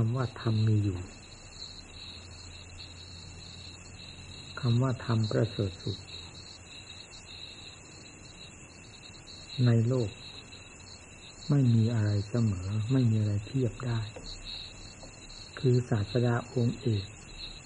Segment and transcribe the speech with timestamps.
[0.00, 0.98] คำว่าธรรมมีอยู่
[4.60, 5.96] คำว่าธรรมประเสริฐสุด
[9.66, 10.10] ในโลก
[11.50, 14.00] ไม่มีอะไรเสมอ ไม่มีอะไรเทียบได้
[15.58, 17.04] คือศาสดาองค์เอก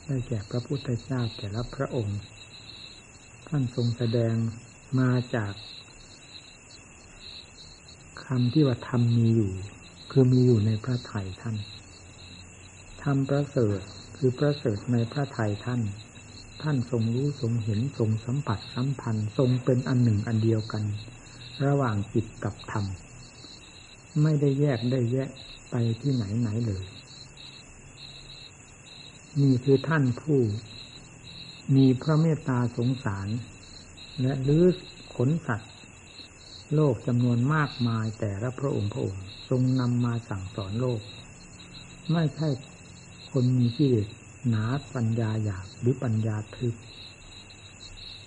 [0.07, 2.21] ได้แก่พระพุทธเจ้าแต่ละพระองค์
[3.49, 4.35] ท่านทรงแสดง
[4.99, 5.53] มาจาก
[8.25, 9.53] คำที่ว่าธรรมมีอยู่
[10.11, 11.57] คือมีอยู่ในพระไถ่ท่าน
[13.05, 13.81] ธรรมประเสริฐ
[14.17, 15.81] คือประเสริฐในพระไถ่ท่าน
[16.63, 20.85] ท่านทรงรู้ทรงเห็นทรงสัมผัสสัมพันธ์ทรงเป็นอันหนึ่งอันเดียวกัน
[21.67, 22.85] ระหว่างจิตกับธรรม
[24.23, 25.31] ไม่ได้แยกได้แยก
[25.71, 26.85] ไปที่ไหนไหนเลย
[29.41, 30.39] นี่คือท่านผู้
[31.77, 33.29] มีพระเมตตาสงสาร
[34.21, 34.65] และลื้อ
[35.17, 35.73] ขนสัตว์
[36.75, 41.01] โลกจำนวนมากมายแต่ละพระองค์พระองค์ ทรงนำมาสั่งสอนโลก
[42.13, 42.49] ไม่ใช่
[43.33, 44.09] คนมีกิเลส
[44.49, 44.65] หนา
[44.95, 46.75] ปัญญาหยาบหรือปัญญาทึบ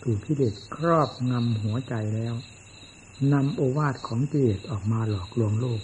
[0.04, 2.34] ถูกกิเลสครอบงำหัวใจแล้ว
[3.34, 5.82] นำโอวาทของกิเลสออกมาหลอกลวงโลก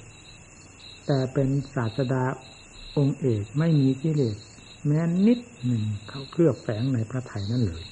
[1.07, 2.23] แต่เป็นศาสดา
[2.97, 4.37] องค์เอกไม่มีกิเลส
[4.85, 7.83] แม้นิดหนึ่งเขาเคลือบแฝงในพระไทยนั่นเลย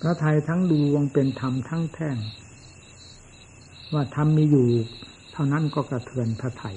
[0.00, 2.16] พระไทยทั้งดวงเป็นธรรมทั้งแท่ง
[3.92, 4.68] ว่าธรรมมีอยู่
[5.32, 6.76] เท่านั้นก็กระเทือนพระไทย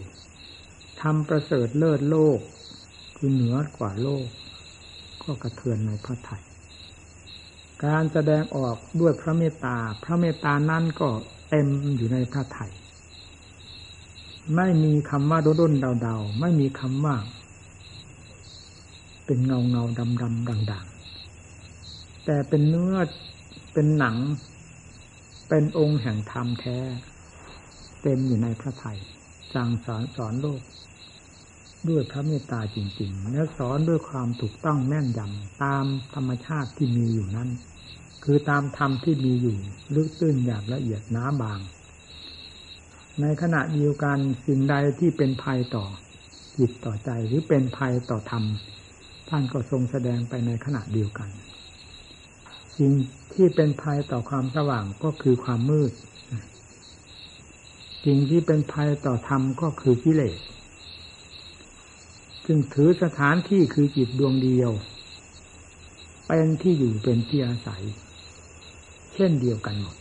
[1.01, 2.39] ทำประเสริฐเลิศโลก
[3.15, 4.27] คือเหนือกว่าโลก
[5.23, 6.43] ก็กระเทือนในพระไทย
[7.85, 11.09] การแสดงออกด้วยพระเมตตา พระเมตตานั่นก็
[11.49, 12.71] เต็มอยู่ในพระไทย
[14.55, 17.15] ไม่มีคำว่าโดดนเดาเดาไม่มีคำว่า
[19.25, 22.95] เป็นเงาเงาดำดำด่างๆ แต่เป็นเนื้อ
[23.73, 24.15] เป็นหนัง
[25.49, 26.77] เป็นองค์แห่งธรรมแท้
[28.01, 28.97] เต็มอยู่ในพระไทย
[29.53, 30.61] สั่งสอนสอนโลก
[31.87, 35.85] ด้วยพระเมตตาจริง ๆ และสอนด้วยความถูกต้องแม่นยำตาม
[36.15, 37.49] ธรรมชาติที่มีอยู่นั้น
[38.23, 39.57] คือตามธรรมที่มีอยู่
[39.95, 41.59] ลึกตื้นหยาบละเอียดน้าบาง
[43.21, 45.85] ในขณะเดียวกันสิ่งใดที่เป็นภัยต่อ
[46.57, 48.43] จิตต่อใจหรือเป็นภัยต่อธรรม
[49.29, 51.29] ท่านก็ทรงแสดงไปในขณะเดียวกัน
[52.77, 52.91] สิ่ง
[53.33, 55.91] ที่เป็นภัยต่อความสว่างก็คือความมืด
[58.05, 60.37] สิ่งที่เป็นภัยต่อธรรมก็คือกิเลส
[62.51, 64.71] จึงถือสถานที่คือจิตดวงเดียว
[66.27, 67.83] เป็นที่อยู่เป็นที่อาศัย
[69.13, 69.97] เช่นเดียวกันหมด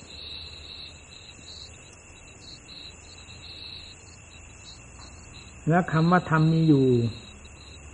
[5.69, 6.87] และคำว่าธรรมมีอยู่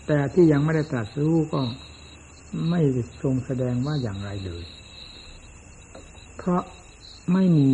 [0.06, 1.60] แต่ที่ยังไม่ได้ตรัสรู้ก็
[2.70, 2.80] ไม่
[3.22, 4.64] ทรงแสดงว่าอย่างไรเลย
[6.36, 6.62] เพราะ
[7.32, 7.72] ไม่มี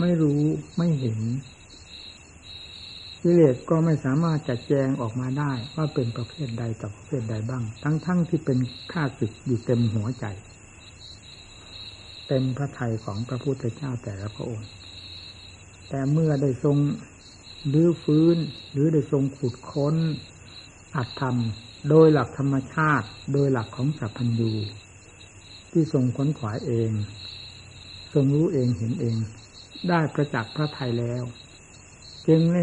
[0.00, 0.42] ไม่รู้
[0.78, 1.20] ไม่เห็น
[3.22, 8.58] กิเลสก็ไม่สามารถจัดแจงออกมาได้ ว่าเป็นประเภทใดต่อประเภทใดบ้าง ทั้งๆทที่เป็น
[8.92, 10.26] ข้าศึกอยู่เต็มหัวใจ
[12.28, 14.68] เต็มพระทัยของพระพุทธเจ้าแต่ละพระองค์
[15.88, 16.76] แต่เมื่อได้ทรง
[17.72, 18.36] รือฟื้น
[18.72, 19.94] หรือได้ทรงขุดค้น
[20.96, 21.36] อัตธรรม
[21.88, 24.52] โดยหลักธรรมชาติ โดยหลักของสัพพัญญู
[25.72, 26.90] ที่ทรงค้นขวายเอง
[28.14, 29.16] ทรงรู้เองเห็นเอง
[29.88, 31.22] ได้ประจักษ์พระไทยแล้ว
[32.28, 32.62] จึงได้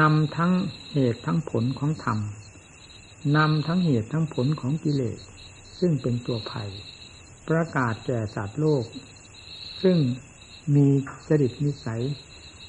[0.00, 0.52] นำทั้ง
[0.92, 2.18] เหตุทั้งผลของธรรม
[3.36, 5.18] นำทั้งเหตุทั้งผลของกิเลส
[5.78, 6.70] ซึ่งเป็นตัวภัย
[7.48, 8.84] ประกาศแก่สัตว์โลก
[9.82, 9.96] ซึ่ง
[10.74, 10.88] มี
[11.28, 12.02] จริตนิสัย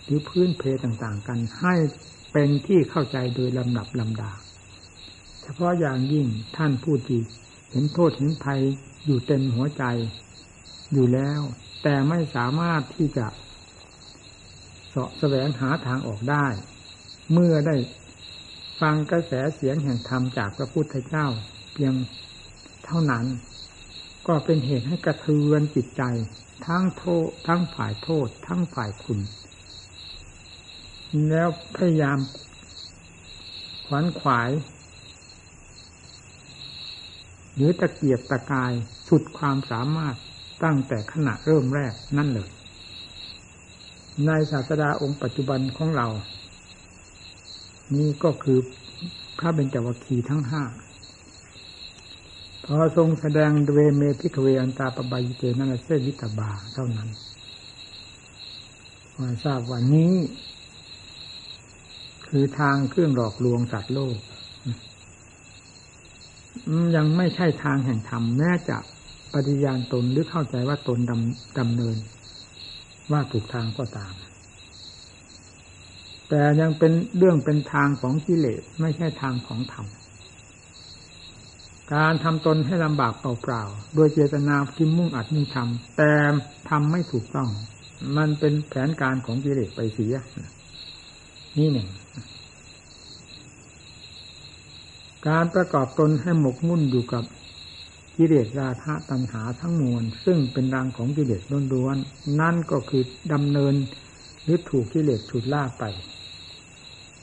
[0.04, 1.76] หรือพื้นเพต่างๆ กันให้
[2.32, 4.32] เป็นที่เข้าใจโดยลำดับลำดา
[5.44, 6.28] เฉพาะอย่างยิ่ง
[6.58, 7.22] ท่านผู้ที่
[7.72, 8.62] เห็นโทษเห็นภัย
[9.06, 9.84] อยู่เต็มหัวใจ
[10.94, 11.42] อยู่แล้ว
[11.84, 16.48] แต่ไม่สามารถที่จะาะแสวงหาทางออกได้
[17.34, 17.76] เมื่อได้
[18.82, 21.28] ฟังกระแสเสียงแห่งธรรมจากพระพุทธเจ้า
[21.74, 21.94] เพียง
[22.86, 23.26] เท่านั้น
[24.28, 26.04] ก็เป็นเหตุให้กระเทือนจิตใจ
[26.66, 29.20] ทั้งโทษทั้งฝ่ายโทษ ทั้งฝ่ายคุณ
[31.30, 32.20] แล้วพยายาม
[33.86, 34.50] ขวนขวาย
[37.56, 38.72] หรือตะเกียบตะกาย
[39.08, 40.16] สุดความสามารถ
[40.64, 42.50] ตั้งแต่ขณะเริ่มแรกนั่นเลย
[44.26, 46.08] ในศาสดาองค์ปัจจุบันของเรา
[47.96, 48.60] นี่ก็คือ
[49.40, 50.64] พระเบญจวัคคีทั้งห้า
[52.66, 57.10] พอทรงแสดงเทวเม ภิกขเวอันตาปัพพชิเตน นเสวิตัพพาเท่านั้น
[59.18, 60.14] มาทราบว่านี้
[62.28, 64.18] คือทางเครื่องหลอกลวงสัตว์โลก
[66.96, 68.78] ยังไม่ใช่ทางแห่งธรรมแม้จะ
[69.34, 71.98] ปฏิญาณตนหรือเข้าใจว่าตนดำดำเนิน
[73.12, 74.14] ว่าถูกทางก็ตาม
[76.30, 79.86] แต่ยังเป็นเรื่องเป็นทางของกิเลสไม่ใช่ทางของธรรม
[81.94, 86.12] การทำตนให้ลำบากเปล่าๆ โดยเจตนาที่มุ่งอัดมุ่งทำแต่
[86.70, 87.50] ทำไม่ถูกต้อง
[88.18, 90.16] มันเป็นแผนการของกิเลสไปเสีย
[91.58, 91.88] นี่หนึ่ง
[95.28, 97.24] การประกอบตนให้หมกมุ่นอยู่กับ
[98.22, 101.42] กิเลสราคะตัณหาทั้งมวลซึ่งเป็นรังของกิเลส
[101.74, 103.74] ล้วนๆนั่นก็คือดำเนิน
[104.44, 105.84] หรือถูกกิเลสฉุดลากไป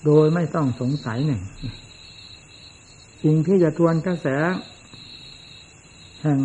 [0.05, 1.43] โดยไม่ต้องสงสัยหนึ่ง
[3.23, 4.27] สิ่งที่จะทวนกระแส
[6.23, 6.41] แห่ง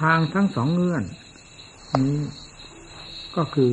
[0.00, 1.04] ทางทั้งสองเงื่อน
[2.06, 2.20] นี้
[3.36, 3.72] ก็คือ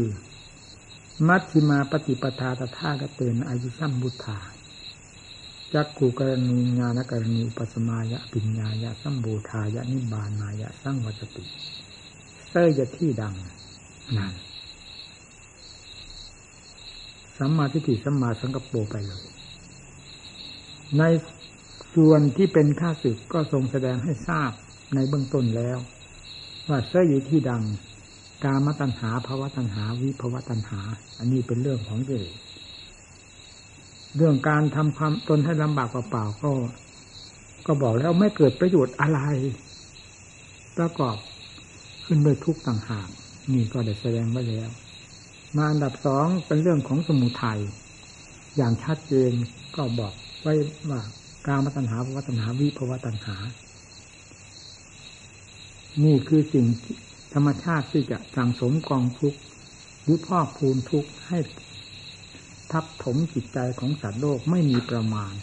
[1.28, 4.40] มัชฌิมาปฏิปทาตถากเตนอายุสัมบุทธา
[5.74, 11.44] จักขูกรณีญาณกรณีอุปสมายะปิญญายะสัมบูทายะนิบานายะสังวัจติ
[12.50, 13.34] เสยจะที่ดัง
[14.18, 14.34] นั่น
[17.38, 19.24] สัมมาทิฏฐิสัมมาสังกปรไปเลย
[20.98, 21.04] ใน
[21.96, 24.52] ส่วนที่เป็นข้าศึกก็ทรงแสดงให้ทราบ
[24.96, 25.78] ในเบื้องต้นแล้ว
[26.70, 27.64] ว่าเสยยที่ดัง
[28.44, 30.82] กามตัณหาภาวะตัณหา วิภาวะตัณหา
[31.20, 32.22] อันนี้เป็นเรื่องของเจริ
[34.16, 36.52] เรื่องการทำความตนให้ลำบากเปล่าๆก็
[37.66, 39.20] ก็บอกแล้วไม่เกิดประโยชน์อะไร
[40.78, 41.18] ประกอบ
[42.06, 43.10] ขึ้นด้วยทุกต่างหาก
[43.54, 44.70] นี่ก็ได้แสดงไว้แล้ว
[45.56, 47.60] มาอันดับสองเป็นเรื่องของสมุทัย
[48.58, 49.32] อย่างชัดเจน
[49.76, 50.54] ก็บอกไว้
[50.90, 51.02] ว่า
[51.48, 53.36] การมาตัญหาภวตัญหาวิภวตัญหา
[56.04, 56.66] นี่คือสิ่ง
[57.34, 59.40] ธรรมชาติที่จะสังสมกองทุกข์
[60.02, 61.40] หรือพอกพูนทุกข์ให้
[62.72, 65.34] ทับถมจิตใจของสัตว์โลกไม่มีประมาณ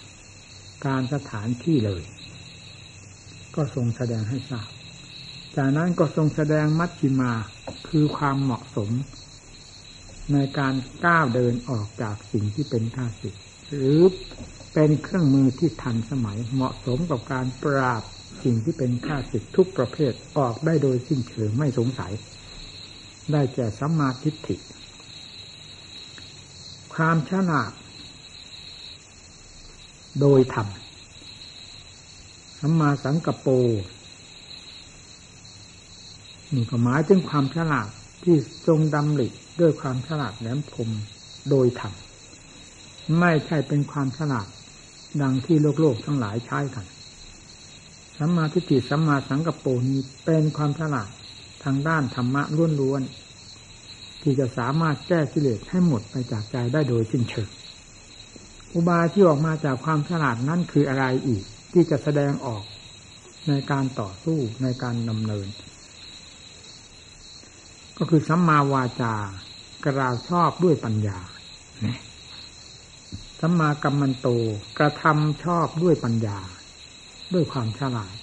[0.86, 2.02] การสถานที่เลย
[3.54, 4.68] ก็ทรงแสดงให้ทราบ
[5.56, 7.32] จากนั้นก็ทรงแสดงมัชชิมา
[7.88, 8.90] คือความเหมาะสม
[10.32, 10.74] ในการ
[11.04, 13.34] ก้าวเดินออกจากสิ่งที่เป็นข้าศึก
[13.68, 14.00] หรือ
[14.74, 18.02] เป็นเครื่องมือที่ทันสมัยเหมาะสมกับการปราบ
[18.42, 22.12] สิ่งที่เป็นข้าศึกทุกประเภทออกได้โดยสิ้นเชิงไม่สงสัย
[23.32, 24.56] ได้แก่สัมมาทิฏฐิ
[26.96, 27.72] ความฉลาด
[30.20, 30.68] โดยธรรม
[32.58, 33.52] สัมมาสังกปร
[36.54, 37.88] นี่ก็หมายถึงความฉลาด
[38.24, 39.28] ที่ทรงดำริ
[39.60, 40.90] ด้วยความฉลาดแหลมคม
[41.50, 41.92] โดยธรรม
[43.20, 44.46] ไม่ใช่เป็นความฉลาด
[45.22, 46.86] ดังที่โลกโลกทั้งหลายใช้กัน
[48.18, 51.08] สัมมาทิฏฐิสัมมาสังกปรนี้เป็นความฉลาด
[51.64, 53.02] ทางด้านธรรมะล้วน
[54.28, 57.48] ที่จะสามารถแก้กิเลสให้หมดไปจากใจได้โดยสิ้นเชิง
[58.74, 62.64] อุบายที่ออกมาจากความฉลาดนั่นคืออะไรอีก ที่จะแสดงออก
[63.48, 65.46] ในการต่อสู้ในการดำเนิน
[67.98, 69.14] ก็คือสัมมาวาจา
[69.84, 71.18] กระาชอบด้วยปัญญา
[73.40, 74.28] สัมมากัมมันโต
[74.78, 76.38] กระทำชอบด้วยปัญญา
[77.34, 78.16] ด้วยความฉลาด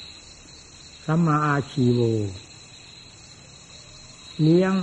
[1.05, 1.99] สัมมาอาชีโว
[4.41, 4.73] เลี้ยง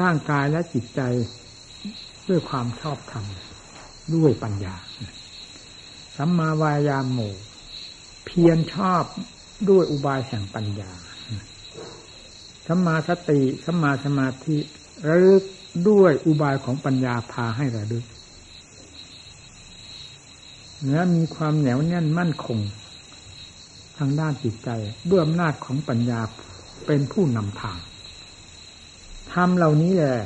[0.00, 1.00] ร่างกายและจิตใจ
[2.28, 3.24] ด้วยความชอบธรรม
[4.14, 4.74] ด้วยปัญญา
[6.16, 7.18] สัมมาวายามโม
[8.24, 9.04] เพียรชอบ
[9.70, 10.90] ด้วยอุบายแห่งปัญญา
[12.66, 14.56] สัมมาสติ สัมมาสมาธิ
[15.08, 15.42] ระลึก
[15.88, 18.04] ด้วยอุบายของปัญญาพาให้ระลึก
[20.90, 22.58] และมีความเหนียวแน่นมั่นคง
[23.98, 24.68] ทางด้านจิตใจ
[25.10, 26.20] ด้วยอำนาจของปัญญา
[26.86, 27.78] เป็นผู้นำทาง
[29.34, 30.16] ทำเหล่านี้แหละ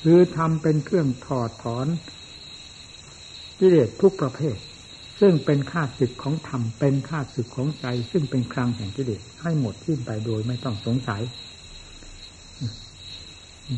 [0.00, 1.86] คือทำเป็นเครื่องถอดถอน
[3.58, 4.56] กิเลสทุกประเภท
[5.20, 11.22] ซึ่งเป็นค่าศึกของธรรมเป็นค่าศึกของใจ ซึ่งเป็นครังแห่งกิเลสให้หมดสิ้นไปโดยไม่ต้องสงสัย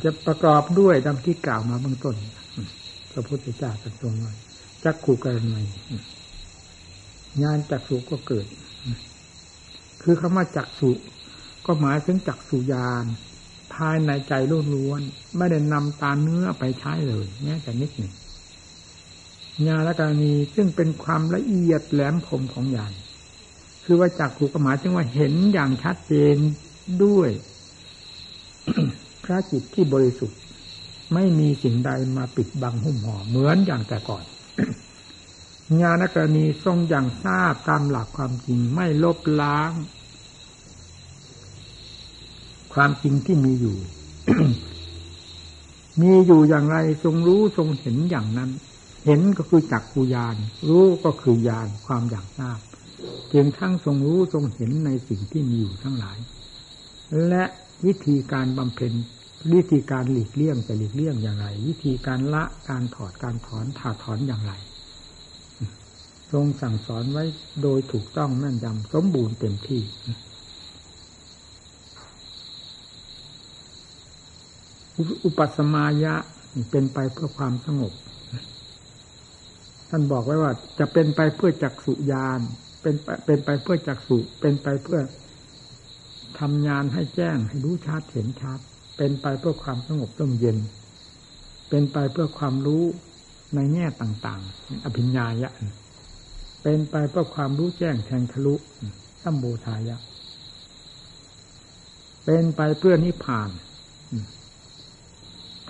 [0.04, 2.16] จะประกอบด้วยดังที่กล่าวมาเบื้องต้น
[3.12, 4.32] พระพุทธเจ้าตรัสตรงไว้
[4.85, 5.62] จักขู่กรณี
[7.42, 8.47] งานจักสุก็เกิด
[10.02, 10.90] คือคำว่าจักสุ
[11.66, 13.04] ก็หมายถึงจักสุยาน
[13.80, 14.32] ภายในใจ
[14.75, 18.12] ล้วนๆไม่ได้นำตาเนื้อไปใช้เลยแม้แต่นิดหนึ่ง
[19.66, 22.92] ญาณกรณีซึ่งเป็นความละเอียดแหลมคมของญาณ
[23.84, 26.37] คือว่าจากขูกหมายถึงว่าเห็นอย่างชัดเจน
[27.04, 27.30] ด้วย
[29.25, 30.38] พระจิตที่บริสุทธิ์
[31.14, 34.25] ไม่มีสิ่งใดมาปิดบังหุ้มห่อเหมือนอย่างแต่ก่อน
[35.82, 39.70] ญาณกรณีทรงอย่างทราบตามหลักความจริงไม่ลบล้าง
[42.74, 43.76] ความจริงที่มีอยู่
[46.00, 48.50] มีอยู่อย่างไรทรงรู้ทรงเห็นอย่างนั้น
[49.04, 50.36] เห็นก็คือจักกุยาน
[50.68, 52.58] รู้ก็คือญาณความอย่างทราบ
[53.28, 56.18] เพียงทั้งทรงรู้ทรงเห็นในสิ่งที่มีอยู่ทั้งหลาย
[57.28, 57.44] และ
[57.86, 58.92] วิธีการบำเพ็ญ
[59.52, 64.52] วิธีการหลีกเลี่ยงจะหลีกเลี่ยงอย่างไร วิธีการละการถอดการถอนถาถอนอย่างไร
[66.32, 67.24] ทรงสั่งสอนไว้
[67.62, 69.82] โดยถูกต้องแม่นยำสมบูรณ์เต็มที่
[75.25, 76.14] อุปสมายะ
[76.71, 77.92] เป็นไปเพื่อความสงบ
[79.88, 82.40] ท่านบอกไว้ว่า จะเป็นไปเพื่อจักสุญาน
[82.83, 85.00] เป็นไปเป็นไปเพื่อจักสุเป็นไปเพื่อ
[86.40, 88.59] ทำงานให้แจ้งให้รู้ชัดเห็นชัด
[88.97, 90.59] เป็นไปเพื่อความสงบร่มเย็น
[91.69, 92.85] เป็นไปเพื่อความรู้
[93.54, 95.50] ในแง่ต่างๆ อภิญญายะ
[96.62, 98.54] เป็นไปเพื่อความรู้แจ้งแทงทะลุ
[99.23, 99.97] สัมบูทายะ
[102.25, 103.50] เป็นไปเพื่อนิพพาน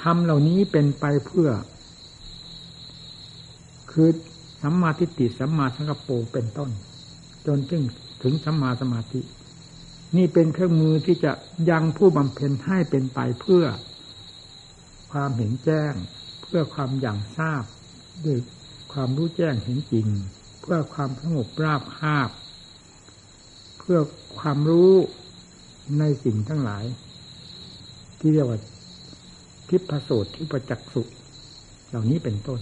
[0.03, 1.51] ทำเหล่านี้เป็นไปเพื่อ
[3.93, 4.09] คือ
[4.63, 6.71] สัมมาทิฏฐิสัมมาสังกปรเป็นต้น
[7.47, 7.83] จนถึง
[8.23, 9.21] ถึงสัมมาสมาธิ
[10.17, 11.33] นี่เป็นเครื่องมือที่จะ
[11.71, 13.65] ยังผู้บำเพ็ญให้เป็นไปเพื่อ
[15.13, 15.93] ความเห็นแจ้ง
[16.43, 17.65] เพื่อความอย่างทราบ
[18.25, 18.39] ด้วย
[18.93, 20.07] ความรู้แจ้งเห็นจริง
[20.61, 22.31] เพื่อความสงบราบคาบ
[23.79, 23.99] เพื่อ
[24.39, 24.93] ความรู้
[25.99, 26.85] ในสิ่งทั้งหลาย
[28.19, 28.59] ที่เรียกว่า
[29.71, 31.03] ทิพโสตทิประจักษุ
[31.89, 32.61] เหล่านี้เป็นต้น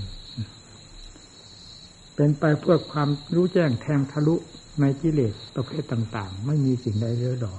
[2.15, 4.37] เป็นไปเพื่อความรู้แจ้งแทงทะลุ
[4.81, 7.57] ในกิเลสประเภทต่าง ๆ ไม่มีสิ่งใดเลือหรอ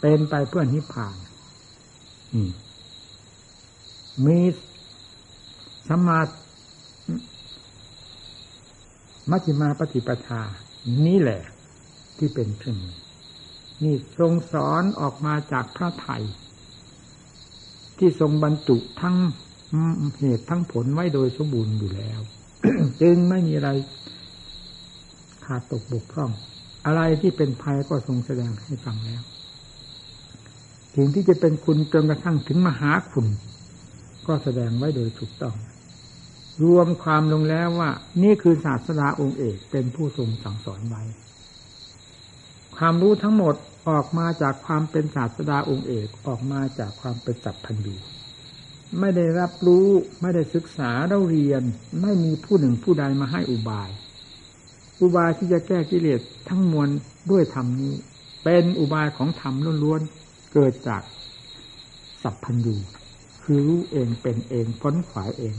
[0.00, 1.16] เป็นไปเพื่อนิพพาน
[4.26, 4.38] มี
[5.88, 6.20] สมา
[9.30, 10.42] มัชฌิมาปฏิปทา
[11.06, 11.42] นี่แหละ
[12.16, 12.78] ที่เป็นเครื่อง
[13.82, 16.22] นี่ทรงสอนออกมาจากพระไทย
[18.04, 19.16] ที่ทรงบรรจุทั้ง
[20.18, 22.20] เหตุทั้งผลไว้โดยสมบูรณ์อยู่แล้ว
[23.02, 23.70] จึงไม่มีอะไร
[25.44, 26.30] ขาดตกบกพร่อง
[26.86, 29.22] อะไรที่เป็นภัยก็ทรงแสดงให้ฟังแล้ว
[30.94, 33.26] สิ่งที่จะเป็นคุณจนกระทั่งถึงมหาคุณ
[34.26, 35.56] ก็แสดงไว้โดยถูกต้อง
[36.64, 37.90] รวมความลงแล้วว่า
[38.22, 41.02] นี่คือศาสดาองค์เอกเป็นผู้ทรงสั่งสอนไว้
[42.76, 43.54] ความรู้ทั้งหมด
[43.88, 47.96] ออกมาจากความเป็นศาสดาองค์เอกออกมาจากความเป็นจับพันธี
[48.98, 49.86] ไม่ได้รับรู้
[50.20, 51.62] ไม่ได้ศึกษาเราเรียน
[52.02, 53.90] ไม่มีผู้หนึ่งผู้ใดมาให้อุบาย
[55.00, 56.88] อุบายที่จะแก้กิเลสทั้งมวล
[57.30, 57.94] ด้วยธรรมนี้
[58.44, 61.02] เป็นอุบายของธรรมล้วนๆเกิดจาก
[62.22, 62.76] สัพพัญญู
[63.42, 65.56] คือรู้เองเป็นเองพ้นขวายเอง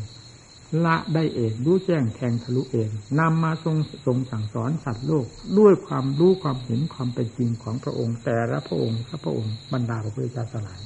[0.86, 2.90] ละได้เองรู้แจ้งแทงทะลุเอง
[3.20, 3.76] นำมาทรง
[4.06, 5.26] ทรงสั่งสอนสัตว์โลก
[5.60, 10.82] ด้วยความรู้ความเห็นความเป็นจริงของพระองค์ แต่ละพระองค์พระพระองค์บรรดาพระพุทธเจ้าสลาย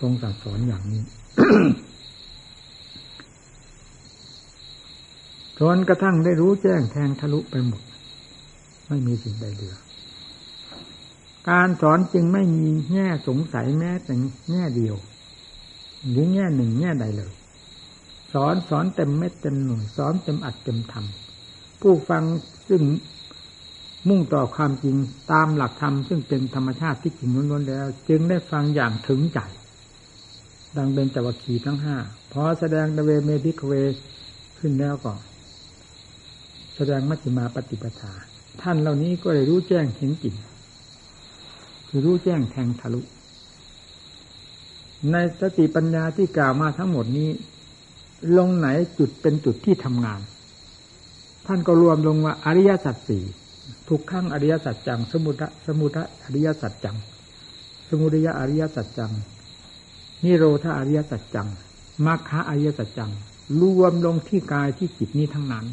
[0.00, 1.02] ทรงสั่งสอนอย่างนี้
[5.58, 7.82] จนกระทั่งได้รู้แจ้งแทงทะลุไปหมด
[8.88, 9.76] ไม่มีสิ่งใดเหลือ
[11.50, 14.12] การสอนจึงไม่มีแง่สงสัยแม้แต่
[14.50, 14.96] แง่เดียว
[16.08, 17.32] หรือแง่หนึ่งแง่ใดเลย
[18.34, 22.22] สอนสอนเต็มเม็ดเต็มหน่วยสอนเต็มอัดเต็มทำผู้ฟัง
[22.68, 22.82] ซึ่ง
[24.08, 24.96] มุ่งต่อความจริง
[25.32, 29.38] ตามหลักธรรมซึ่งเป็นธรรมชาติที่จริงล้วนๆแล้ว จึงได้ฟังอย่างถึงใจ
[30.76, 31.96] ดังเป็นจวัคีทั้งห้า
[32.32, 33.72] พอแสดงดเวเมพิกเว
[34.58, 35.12] ขึ้นแล้วก็
[36.76, 38.12] แสดงมัชฌิมาปฏิปทา
[38.62, 40.34] ท่านเหล่านี้ก็ได้รู้แจ้งเห็นจริง
[41.88, 43.00] คือรู้แจ้งแทงทะลุ
[45.10, 47.30] ในสติปัญญาที่กล่าวมาทั้งหมดนี้
[48.38, 50.20] ลงไหนจุดเป็นจุดที่ทำงาน
[51.46, 53.24] ท่านก็รวมลงว่าอริยสัจสี่
[53.88, 56.96] ทุกขั้งอริยสัจจัง สมุทะสมุทะอริยสัจจัง
[57.88, 59.12] สมุทัยอริยสัจจัง
[60.24, 61.48] นิโรธาอริยสัจจัง
[62.06, 63.10] มรรคะอริยสัจจัง
[63.60, 65.66] รวมลงที่กายที่จิตนี้ทั้งนั้น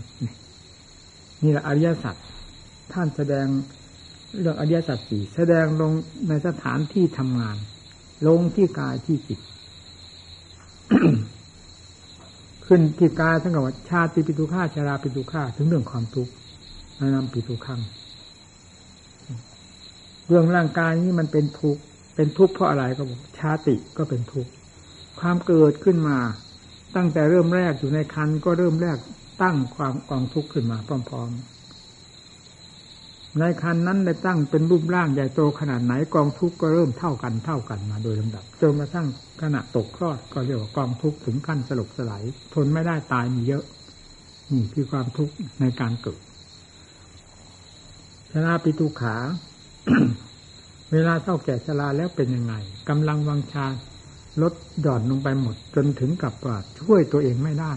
[1.43, 2.15] นี่แหละอริยสัจ
[2.93, 3.47] ท่านแสดง
[4.39, 5.91] เรื่องอริยสัจสี่แสดงลง
[6.27, 7.57] ในสถานที่ทำงาน
[8.27, 9.39] ลงที่กายที่จิต
[12.73, 16.31] ขึ้นที่กายทั้งกับว่าชาติปิตุฆาชาราปิตุฆาถึงเรื่องความทุกข์
[17.15, 17.81] นำปิตุขัง
[20.27, 21.81] เรื่องร่างกายนี้มันเป็นทุกข์
[22.15, 24.51] เป็นทุกข์เพราะอะไรก็บอกชาติก็เป็นทุกข์
[25.19, 26.17] ความเกิดขึ้นมา
[26.95, 28.97] ตั้งแต่เริ่มแรกอยู่ในคันก็เริ่มแรก
[29.43, 31.60] ตั้งความกองทุกข์ขึ้นมาพร้อม ๆ
[33.39, 39.07] ในคันนั้นได้ตั้งเป็นรูปร่างใหญ่โตขนาดไหนกองทุกข์ก็เริ่มเท่ากันเท่ากันมาโดยลำดับจนกระทั่ง
[39.41, 42.23] ขณะตกคลอดก็เรียกว่ากองทุกข์ถึงขั้นสลบสลาย
[42.53, 43.63] ทนไม่ได้ตายมีเยอะ
[44.51, 46.21] นี่คือความทุกข์ในการเกิด
[48.31, 49.15] ชราปิตุขา
[50.91, 52.53] เวลาเท่าแก่ชราแล้วเป็นยังไง
[52.89, 53.65] กำลังวังชา
[54.41, 57.73] ลดหย่อนลงไปหมด จนถึงกับว่าช่วยตัวเองไม่ได้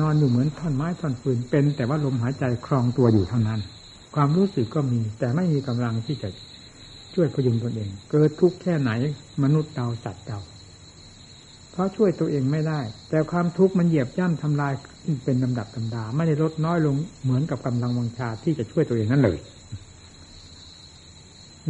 [0.00, 3.60] นอนอยู่เหมือนท่อนไม้ท่อนปืนเป็น แต่ว่าลมหายใจคลองตัวอยู่เท่านั้น
[4.14, 6.28] ความรู้สึกก็มี แต่ไม่มีกำลังที่จะ
[7.14, 8.90] ช่วยพยุงตนเอง เกิดทุกข์แค่ไหน
[9.42, 10.38] มนุษย์เราสัตว์เรา
[11.72, 12.80] เพราะช่วยตัวเองไม่ได้
[13.10, 14.72] แต่ความทุกข์มันเหยียบย่ำทำลาย
[15.24, 19.38] เป็นลำดับลำดา ไม่ได้ลดน้อยลงเหมือนกับกำลังวังชาที่จะช่วยตัวเองนั่นเลย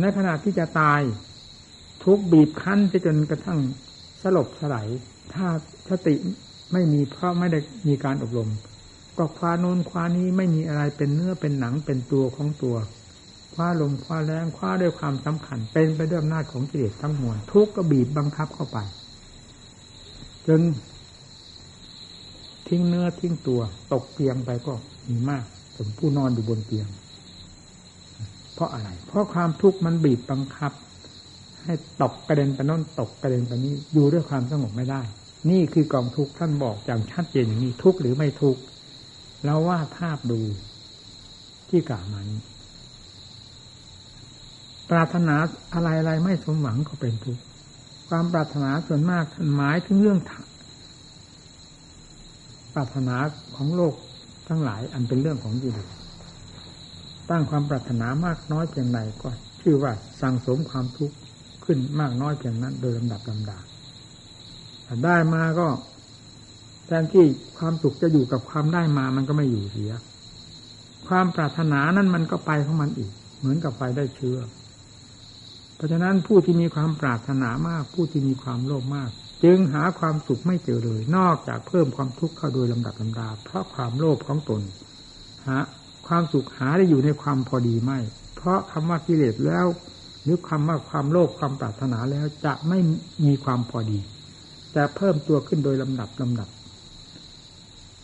[0.01, 1.01] ในขณะที่จะตาย
[2.05, 3.59] ทุกบีบคั้นไปจนกระทั่ง
[4.23, 4.87] สลบสลาย
[5.35, 5.47] ถ้า
[5.91, 6.15] สติ
[6.73, 7.59] ไม่มีเพราะไม่ได้
[7.89, 8.49] มีการอบรม
[9.19, 12.77] ก็คว้าโน้นคว้านี้ไม่มีอะไรเป็นเนื้อเป็นหนังเป็นตัวของตัว
[13.55, 18.79] คว้าลมคว้าแรงคว้าด้วยความสำคัญ เป็นไปด้วยอำนาจของกิเลสทั้งมวลทุกก็บีบบังคับเข้าไป
[20.47, 20.61] จน
[22.69, 23.61] ทิ้งเนื้อทิ้งตัว
[23.93, 24.73] ตกเตียงไปก็
[25.09, 25.45] มีมาก
[25.77, 26.87] สมผู้นอนอยู่บนเตียง
[28.55, 30.73] เพราะอะไร เพราะความทุกข์มันบีบบังคับ
[31.65, 35.01] ให้ตกกระเด็นไปน้นตกกระเด็นไปนี้อยู่ด้วยความสงบไม่ได้
[35.51, 38.61] นี่คือกองทุกข์ท่านบอกอย่างชัดเจนอย่างนี้ทุกข์หรือไม่ทุกข์
[39.45, 40.41] เราว่าภาพดู
[41.69, 42.41] ที่กล่าวมานี้
[44.91, 45.37] ปรารถนา
[45.75, 47.43] อะไรอะไรไม่สมหวังก็เป็นทุกข์
[48.09, 50.19] ความปรารถนาส่วนมากนหมายถึงเรื่อง
[52.75, 53.17] ปรารถนา
[53.57, 53.95] ของโลก
[54.49, 55.89] ทั้งหลายอันเป็นเรื่องของกิเลส
[57.31, 59.29] ตั้งความปรารถนามากน้อยเพียงไรก็
[59.63, 61.17] ชื่อว่าสั่งสมความทุกข์
[61.65, 63.59] ขึ้นมากน้อยเพียงนั้นโดยลำดับลำดา
[65.05, 65.67] ได้มาก็
[66.87, 67.25] แทนที่
[67.59, 69.93] ความสุขจะอยู่กับความได้มามันก็ไม่อยู่เสีย
[71.09, 74.39] ความปรารถนานั้นมันก็ไปของมันอีก เหมือนกับไฟได้เชื้อ
[75.77, 79.11] เพราะฉะนั้นผู้ที่มีความปรารถนามาก ผู้ที่มีความโลภมาก
[79.45, 84.63] จึงหาความสุขไม่เจอเลย นอกจากเพิ่มความทุกข์เข้าโดยลำดับลำดา เพราะความโลภของตน
[85.47, 85.59] หา
[86.07, 87.99] ความสุขหาได้อยู่ในความพอดีไม่
[88.37, 89.67] เพราะคำว่ากิเลสแล้ว
[90.23, 92.79] หรือคำว่าความโลภความปรารถนาแล้วจะไม่
[93.27, 93.99] มีความพอดี
[94.77, 96.49] จะเพิ่มตัวขึ้นโดยลำดับลำดับ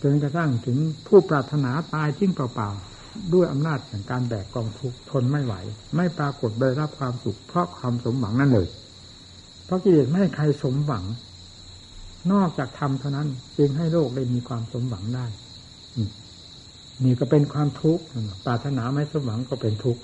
[0.03, 5.55] จนกระทั่งถึงผู้ปรารถนาตายทิ้งเปล่าๆด้วยอำนาจแห่งการแบกกองทุกข์ทนไม่ไหว
[5.97, 8.69] ไม่ปรากฏได้รับความสุขเพราะความสมหวังนั่นเลย
[9.65, 11.05] เพราะกิเลสไม่ให้ใครสมหวัง
[12.33, 15.27] นอกจากธรรมเท่านั้นจึงให้โลกได้มีความสมหวังได้
[17.05, 18.03] นี่ก็เป็นความทุกข์
[18.45, 20.01] ปรารถนาไม่สมหวังก็เป็นทุกข์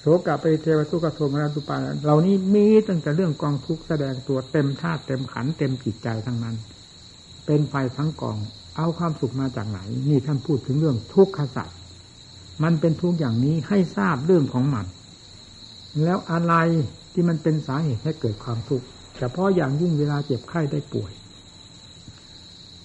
[0.00, 6.56] โสกะไปเทวทุกขโทมราตุปาเหล่านี้มีตั้งแต่เรื่องกองทุกข์แสดงตัวเต็มธาตุเต็มขันเต็มจิตใจทั้งนั้น
[7.46, 8.38] เป็นไฟทั้งกอง
[8.76, 11.76] เอาความสุขมาจากไหน นี่ท่านพูดถึงเรื่องทุกขสัตว์
[12.62, 14.86] มันเป็นทุกอย่างนี้ให้ทราบเรื่องของมัน
[16.04, 16.54] แล้วอะไร
[17.12, 18.84] ที่มันเป็นสาเหตุให้เกิดความทุกข์
[19.18, 21.12] เฉพาะอย่างยิ่งเวลาเจ็บไข้ได้ป่วย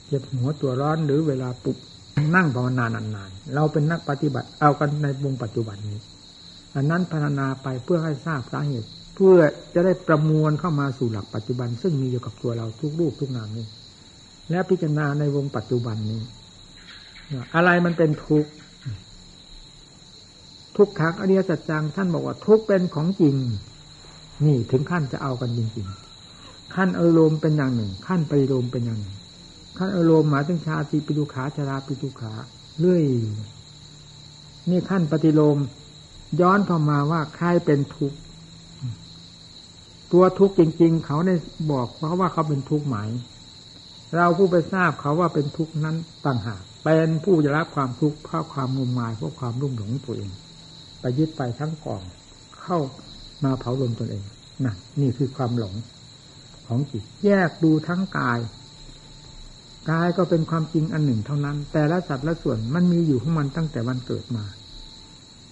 [0.08, 1.78] เจ็บหัวตัวร้อนหรือเวลาปุบ
[2.36, 6.00] นั่งภาวนานานๆ เราเป็นนักปฏิบัติเอากันในวงปัจจุบันนี้
[6.76, 9.38] อันนั้นพัฒนาไปเพื่อให้ทราบสาเหตุ เพื่อ
[9.74, 13.66] จะได้ประมวลเข้ามาสู่หลักปัจจุบัน ซึ่งมีอยู่กับตัวเราทุกรูปทุกนามนี้
[14.50, 16.22] และพิจารณาในวงปัจจุบันนี้
[17.56, 18.52] อะไรมันเป็นทุกข์
[20.78, 23.36] ทุกขังอริยสัจจังท่านบอกว่าทุกเป็นของจริง
[24.46, 29.16] นี่ถึงขั้นจะเอากันจริงๆขั้นอารมณ์เป็นอย่างหนึ่ง ขั้นปริโลมเป็นอย่างหนึ่ง
[29.78, 32.34] ขั้นอารมณ์หมายถึงชาติปิดุขาชราปิดุขา
[32.80, 33.04] เรื่อย
[34.70, 35.58] นี่ขั้นปฏิโลม
[36.42, 38.18] ย้อนเข้ามาว่าใครเป็นทุกข์
[40.12, 41.36] ตัวทุกข์จริง ๆ เขาได้
[41.72, 43.10] บอกเพราะว่าเขาเป็นทุกข์หมาย
[44.16, 50.32] เราผู้ไปทราบเขาว่าเป็นทุกข์นั้นต่างหากเป็นผู้จะรับความทุกข์เพราะความงมงายเพราะความรุ่มหลงตัวเอง
[51.00, 52.04] ไปยึดไปทั้งกอง
[52.62, 52.78] เข้า
[53.44, 54.24] มาเผาลมตนเอง
[54.66, 55.76] นะนี่คือความหลง
[56.68, 58.40] ของจิตแยกดูทั้งกาย
[59.92, 64.44] กายก็เป็นความจริงอันหนึ่งเท่านั้น แต่ละสัตว์ละส่วนมันมีอยู่ของมันตั้งแต่วันเกิดมา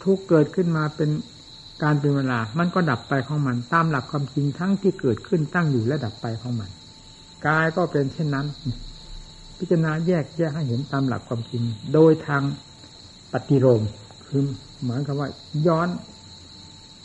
[0.04, 1.10] ทุกเกิดขึ้นมาเป็น
[1.84, 6.70] การเป็นเวลา มันก็ดับไปของมัน ตามหลักความจริงทั้งที่เกิดขึ้นตั้งอยู่และดับไปของมัน
[7.48, 8.48] กายก็เป็นเช่นนั้น
[9.58, 12.44] พิจารณาแยกแยกให้เห็นตามหลักความจริง โดยทาง
[13.32, 13.82] ปฏิโลม
[14.28, 14.44] คือ
[14.86, 15.30] หมายความว่า
[15.68, 15.88] ย้อน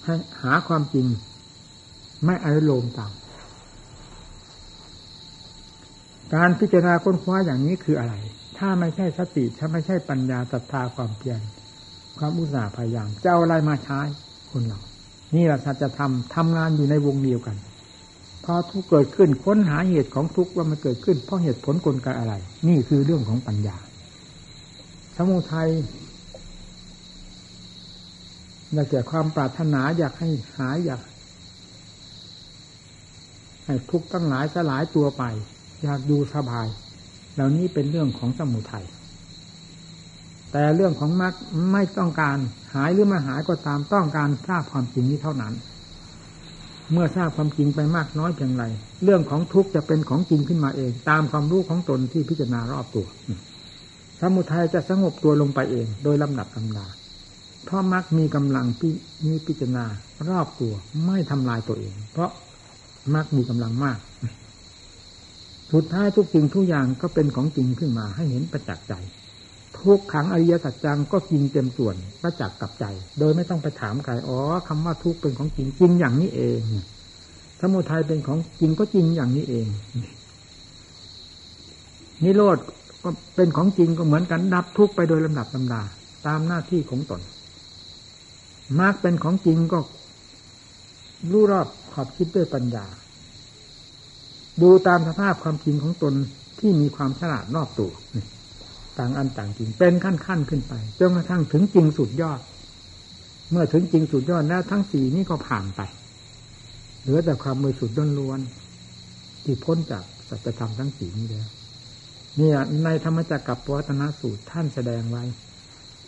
[0.05, 1.07] ให้หาความจริง
[2.25, 3.13] ไม่อารมณ์ตาม
[6.35, 8.15] การพิจารณาค้นคว้าอย่างนี้คืออะไร
[8.59, 11.41] ถ้าไม่ใช่สติ ถ้าไม่ใช่ปัญญาศรัทธาความเพียร
[12.19, 14.01] ความอุตสาห์พยายามจะเอาอะไรมาใช้
[14.51, 14.81] คนเรา
[15.37, 17.57] นี่แหละสัจธรรมทำงานอยู่ในวงเดียวกัน
[18.53, 22.35] อทุกเกิดขึ้นค้นหาเหตุของทุกว่ามันเกิดขึ้น เพราะเหตุผลกลไกอะไร
[22.69, 23.77] นี่คือเรื่องของปัญญา
[25.17, 25.69] สมุทัย
[28.73, 31.01] อยากแก่ความปรารถนาอยากให้หายอยาก
[33.67, 35.23] ให้ทุกตั้งหลายสลายตัวไป
[35.83, 36.67] อยากดูสบาย
[37.35, 38.87] เหล่านี้เป็นเรื่องของสมุทัย
[40.53, 41.35] แต่เรื่องของมรรค
[41.73, 42.39] ไม่ต้องการ
[42.75, 45.55] หายหรือไม่หายก็ตามต้องการทราบความจริงนี้เท่านั้น
[46.93, 48.65] เมื่อทราบความจริงไปมากน้อยเพียงไร
[49.05, 53.07] เรื่องของทุกข์จะเป็นของจริงขึ้นมาเอง ตามความรู้ของตนที่พิจารณารอบตัว
[54.21, 56.87] สมุทัยจะสงบตัวลงไปเอง โดยลำดับลำดา
[57.65, 58.89] เพราะมักมีกำลังพิ
[59.29, 59.85] มีพิจารณา
[60.29, 60.75] รอบตัว
[61.07, 62.31] ไม่ทำลายตัวเอง เพราะ
[63.15, 63.99] มักมีกำลังมาก
[65.73, 68.95] สุดท้ายทุกสิ่งทุกอย่างก็เป็นของจริงขึ้นมาให้เห็นประจักษ์ใจ
[69.77, 72.85] ทุกขังอริยสัจจังก็กินเต็มส่วนประจักษ์กับใจ
[73.19, 76.61] โดยไม่ต้องไปถามใครอ๋อคำว่าทุกเป็นของจริงจริงอย่างนี้เอง
[77.61, 79.67] สมุทัยเป็นของจริงก็จริงอย่างนี้เอง
[82.25, 82.59] นิโรธ
[83.05, 85.83] ก็เป็นของจริงก็เหมือนกันดับทุกไปโดยลำดับลำดา
[86.27, 87.21] ตามหน้าที่ของตน
[88.79, 89.79] มรรคเป็นของจริงก็
[91.33, 92.87] รู้รอบขอบคิดด้วยปัญญา
[94.63, 96.15] ดูตามสภาพความจริงของตน
[96.59, 97.93] ที่มีความฉลาดรอบตัว
[98.99, 102.41] ต่างอันต่างจริง เป็นขั้นขั้นขึ้นไปจนกระทั่งถึงจริงสุดยอด
[103.51, 105.81] เมื่อถึงจริงสุดยอดแล้วทั้งสี่นี้ก็ผ่านไป
[107.03, 108.41] เหลือแต่ความมือสุดล้วน
[109.45, 111.49] ที่พ้นจากสัจธรรมทั้งสี่นี้แล้ว
[112.37, 115.25] เนี่ยในธรรมจักรกับปวัตนสูตรท่านแสดงไว้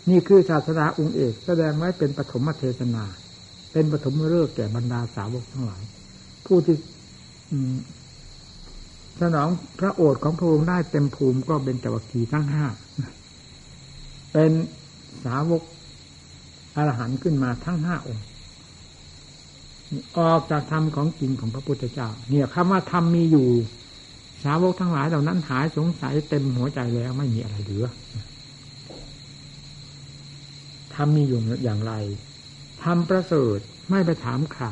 [0.09, 3.03] นี่คือศาสดาองค์เอก แสดงไว้เป็นปฐมเทศนา
[3.71, 5.83] เป็นปฐมฤกษ์แก่บรรดาสาวกทั้งหลาย
[6.45, 6.77] ผู้ที่
[9.19, 12.65] สนองพระโอษฐ์ของพระองค์ได้เต็มภูมิก็เป็นจวักีทั้งห้า
[14.31, 14.51] เป็น
[15.25, 15.61] สาวก
[16.75, 18.25] อรหันต์ขึ้นมาทั้งห้าองค์
[20.19, 23.47] ออกจากธรรมของจริงของพระพุทธเจ้า เนี่ยคำว่าธรรมมีอยู่
[24.43, 27.85] สาวกทั้งหลายเหล่านั้นหายสงสัยเต็มหัวใจแล้วไม่มีอะไรเหลือ
[30.95, 31.93] ทำมีอยู่อย่างไร
[32.83, 34.65] ทำประเสริฐไม่ไปถามใคร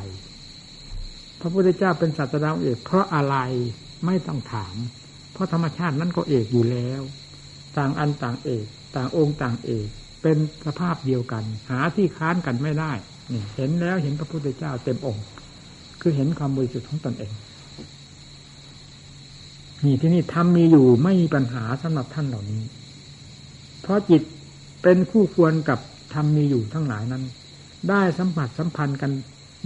[1.40, 3.36] พระพุทธเจ้าเป็นศาสดาเอกเพราะอะไร
[4.06, 4.74] ไม่ต้องถาม
[5.32, 7.02] เพราะธรรมชาตินั้นก็เอกอยู่แล้ว
[7.78, 8.64] ต่างอันต่างเอก
[8.96, 9.88] ต่างองค์ต่างเอก
[10.22, 10.36] เป็น
[10.66, 12.92] สภาพเดียวกัน หาที่ค้านกันไม่ได้
[13.56, 15.24] เห็นแล้วเห็นพระพุทธเจ้าเต็มองค์
[16.00, 17.32] คือเห็นความบริสุทธิ์ของตนเอง
[19.84, 22.62] นี่ที่นี่ทำมีอยู่ไม่มีปัญหาสำหรับท่านเหล่านี้
[23.82, 24.22] เพราะจิต
[24.82, 25.78] เป็นคู่ควรกับ
[26.14, 27.24] ทำมีอยู่ทั้งหลายนั้น
[27.88, 29.10] ได้สัมผัสสัมพันธ์กัน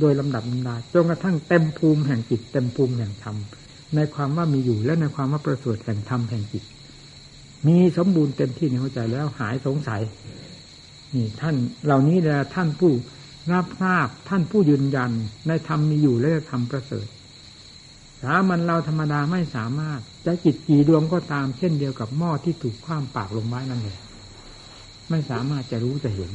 [0.00, 3.36] โดยลำดับลำดาจนกระทั่งเต็มภูมิแห่งจิตเต็มภูมิแห่งธรรม
[3.96, 6.64] ในความว่ามีอยู่และในความว่าประเสริฐแห่งธรรมแห่งจิต
[7.66, 10.02] มีสมบูรณ์เต็มที่ในหัวใจแล้วหายสงสัย
[11.14, 11.54] นี่ท่าน
[11.84, 12.92] เหล่านี้แหละท่านผู้
[13.52, 15.10] รับทราบท่านผู้ยืนยัน
[15.48, 17.06] ในธรรมมีอยู่และธรรมประเสริฐ
[18.22, 23.98] สามันเราธรรมดาไม่สามารถ จะจิตกี่ดวงก็ตามเช่นเดียวกับหม้อที่ถูกคว้ามปากลงไว้นั่นเอง
[25.10, 26.30] ไม่สามารถจะรู้จะเห็น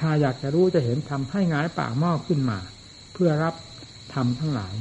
[0.00, 2.58] ถ้าอยากจะรู้จะเห็นทำให้งายปากหม้อขึ้นมา
[3.12, 3.54] เพื่อรับ
[4.14, 4.74] ทำทั้งหลาย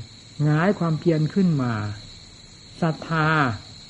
[0.48, 1.74] งายความเพียรขึ้นมา
[2.82, 3.28] ศรัทธา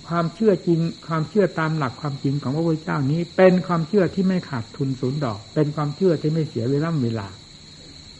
[0.07, 7.27] ความเชื่อจริง ความเชื่อตามหลักความจริงของพระพุทธเจ้านี้ เป็นความเชื่อที่ไม่ขาดทุนศูนย์ดอก เป็นความเชื่อที่ไม่เสียเวลาเวลา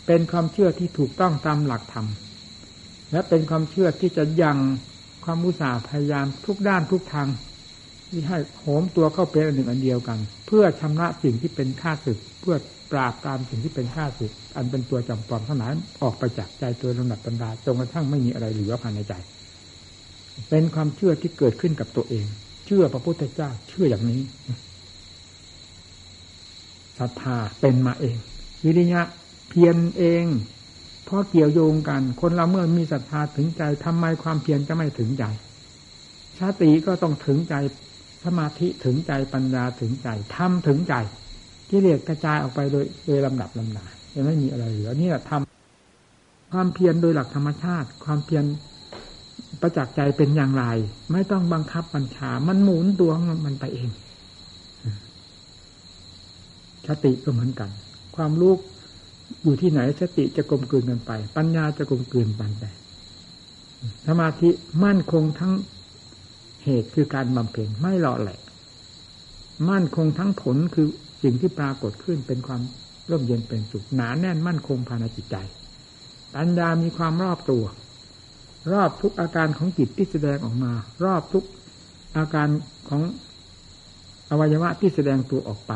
[0.08, 2.08] เป็นความเชื่อที่ถูกต้องตามหลักธรรม
[3.12, 4.58] และเป็นความเชื่อที่จะยัง
[5.26, 7.28] ความมุสาพยายามทุกด้านทุกทาง
[8.08, 12.56] ที่ให้โหมตัวเข้าเป็นอันหนึ่งอันเดียวกัน เพื่อชำระสิ่งที่เป็นข้าศึกเพื่อ
[12.91, 15.71] ปราบตามสิ่งที่เป็นข้าศึกอันเป็นตัวจำปลอมทั้งหลาย
[16.02, 19.13] ออกไปจากใจตัวลำดับตำดาจนกระทั่งไม่มีอะไรเหลือภายในใจ
[20.49, 22.25] เป็นความเชื่อที่เกิดขึ้นกับตัวเอง
[22.65, 24.21] เชื่อพระพุทธเจ้าเชื่ออย่างนี้
[26.99, 28.17] ศรัทธาเป็นมาเอง
[28.63, 29.02] วิริยะ
[29.49, 30.25] เพียรเอง
[31.06, 35.23] เพราะเกี่ยวโยงกัน คนเราเมื่อมีศรัทธาถึงใจทำไมความเพียรจะไม่ถึงใจ
[36.38, 37.56] ชาติก็ต้องถึงใจ
[38.23, 40.95] สมาธิถึงใจปัญญาถึงใจทำถึงใจ
[41.69, 48.43] กิเลสกระจายออกไปโดยโดยลำดับลำดายังไม่มีอะไรเหลือนี่แหละทำความเพียรโดยหลักธรรมชาติ ความเพียร
[49.62, 50.63] ประจักษ์ใจเป็นอย่างไร
[51.12, 53.12] ไม่ต้องบังคับบัญชา มันหมุนตัว
[53.45, 53.89] มันไปเอง
[56.88, 57.69] สติก็เหมือนกัน
[58.15, 58.53] ความรู้
[59.43, 62.63] อยู่ที่ไหนสติจะกลมกลืนกันไป ปัญญาจะกลมกลืนปันไป
[64.08, 64.49] สมาธิ
[64.84, 65.53] มั่นคงทั้ง
[66.63, 68.39] เหตุคือการบำเพ็ญไม่หล่อแหละ
[69.69, 70.88] มั่นคงทั้งผลคือ
[71.23, 72.62] สิ่งที่ปรากฏขึ้นเป็นความ
[73.12, 75.36] ร่มเย็นเป็นสุขหนาแน่นมั่นคงภายในจิตใจ
[76.36, 77.63] ปัญญามีความรอบตัว
[78.73, 80.73] รอบทุกอาการของจิตที่แสดงออกมา
[81.05, 81.43] รอบทุก
[82.17, 82.47] อาการ
[82.89, 83.01] ของ
[84.29, 85.73] อวัยวะที่แสดงตัวออกไป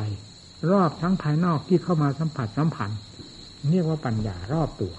[0.71, 2.99] รอบทั้งภายนอกที่เข้ามาสัมผัสสัมพันธ์
[3.71, 4.93] เรียกว่าปัญญารอบตัว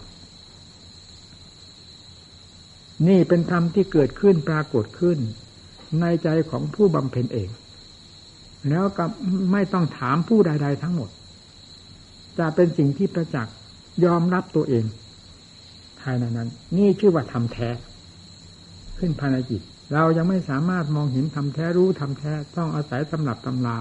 [3.09, 5.18] นี่เป็นธรรมที่เกิดขึ้นปรากฏขึ้น
[6.00, 7.48] ในใจของผู้บำเพ็ญเอง
[8.68, 9.05] แล้วก็
[9.53, 11.11] ไม่ต้องถามผู้ใด ๆ ทั้งหมด
[12.38, 13.55] จะเป็นสิ่งที่ประจักษ์
[14.05, 14.85] ยอมรับตัวเอง
[16.00, 17.68] ภายในนั้น นี่ชื่อว่าทำแท้
[18.98, 19.62] ขึ้นภายในจิต
[19.94, 23.77] เรายังไม่สามารถมองเห็นทำแท้รู้ทำแท้ต้องอาศัยตำรับตำลา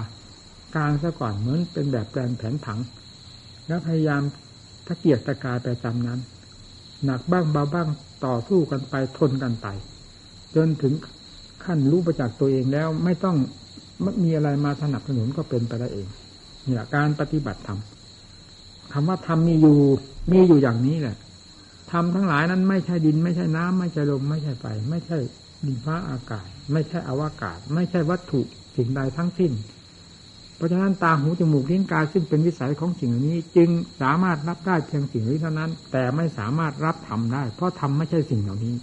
[0.74, 2.78] กลางซะก่อนเหมือนเป็นแบบแปลนแผนผัง
[3.66, 4.22] แล้วพยายาม
[4.86, 6.20] ถ้าเกียรตะกายไปตามนั้น
[7.04, 7.88] หนักบ้างเบาบ้าง
[8.26, 9.66] ต่อสู้กันไปทนกันไป
[10.56, 10.94] จนถึง
[11.64, 13.36] ขั้นรู้ประจักษ์ตัวเองแล้วไม่ต้อง
[14.24, 16.08] มีอะไรมาสนับสนุนก็เป็นไปได้เอง
[16.64, 17.80] เนี่ยการปฏิบัติธรรม
[18.92, 19.78] คำว่าธรรมมีอยู่
[20.32, 21.16] มีอยู่อย่างนี้แหละ
[21.92, 25.18] ธรรมทั้งหลายนั้นไม่ใช่ดิน ไม่ใช่น้ำไม่ใช่ลมไม่ใช่ไฟไม่ใช่
[25.66, 28.40] ดินฟ้าอากาศ ไม่ใช่อวกาศ ไม่ใช่วัตถุ
[28.76, 29.52] สิ่งใดทั้งสิ้น
[30.56, 33.68] เพราะฉะนั้นตาหูจมูกลิ้นกายซึ่งเป็นวิสัยของสิ่งนี้ จึง
[34.00, 38.74] สามารถรับได้เพียงสิ่งนี้เท่านั้น แต่ไม่สามารถรับทำได้ เพราะทำไม่ใช่สิ่งเหล่านี้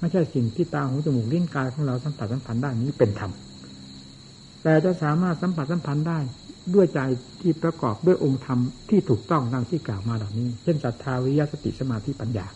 [0.00, 3.32] ไม่ใช่สิ่งที่ตาหูจมูกลิ้นกายของเราสัมผัสสัมพันธ์ได้นี้เป็นธรรม
[4.62, 6.18] แต่จะสามารถสัมผัสสัมพันธ์ได้
[6.74, 7.00] ด้วยใจ
[7.40, 12.46] ที่ประกอบด้วยองค์ธรรมที่ถูกต้องดังที่กล่าวมาเหล่านี้ เช่นศรัทธาวิยาสติสมาธิปัญญา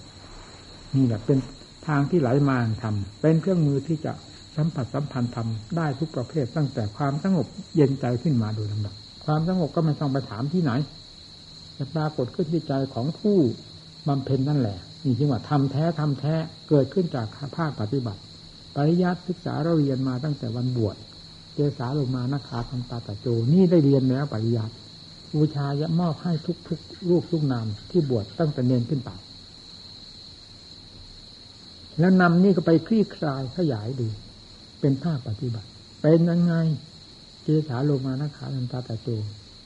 [0.97, 1.39] นี่แหละเป็น
[1.87, 4.13] ทางที่ไหลมาทำเป็นเครื่องมือที่จะ
[4.57, 10.73] สัมผัสสัมพันธ์ทำได้ทุกประเภท ตั้งแต่ความสงบเย็นใจขึ้นมาโดยลำดับความสงบก็ไม่ต้องไปถามที่ไหน
[11.79, 13.37] จะปรากฏขึ้นที่ใจของผู้
[14.09, 16.35] บำเพ็ญนั่นแหละนี่จึงว่าทำแท้ทำแท้
[16.69, 18.21] เกิดขึ้นจากภาคปฏิบัติ
[18.77, 20.97] ปริยัติศึกษาเราเรียนมาตั้งแต่วันบวช
[21.55, 24.75] เจสาลงมานักขาทันตาตะโจ นี่ได้เรียนแล้วปริยัติ
[25.35, 29.11] บูชาจะมอบให้ทุกทุกรูปทุกนามที่บวชตั้งแต่เนนขึ้นไป
[31.99, 34.07] แล้วนำนี่ก็ไปคลี่คลายขยายดู
[34.81, 35.69] เป็นภาคปฏิบัติ
[36.03, 36.55] เป็นยังไง
[37.43, 39.09] เจสาโลมานักขาทันตาตะโจ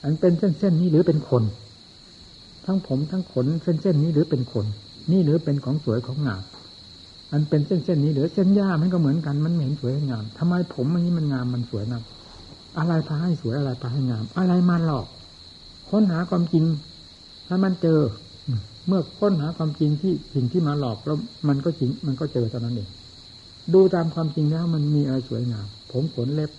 [0.03, 1.43] อันเป็นเส้นเส้นนี้หรือเป็นคน
[2.65, 4.67] ทั้งผมทั้งขนเส้นเส้นนี้หรือเป็นคน
[5.11, 6.43] นี่หรือเป็นของสวยของงาม
[7.33, 12.03] มันเป็นเส้นเส้นนี้หรือเส้นหญ้ามันก็เหมือนกันมันเห็นสวยงามทำไมผมอันนี้มันงามมันสวยนะ
[12.79, 15.07] อะไรพาให้สวยอะไรพาให้งาม อะไรมาหลอก
[15.91, 16.65] ค้นหาความจริง
[17.49, 18.01] ถ้ามันเจอ
[18.87, 22.89] เมื่อค้นหาความจริงที่สิ่งที่มาหลอกแล้วมันก็จริง มันก็เจอตอนนั้นเอง
[23.75, 26.51] ดูตามความจริงแล้วมันมีอะไรสวยงาม ผมขนเล็บ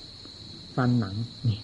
[0.76, 1.16] ฟันหนัง
[1.48, 1.60] นี่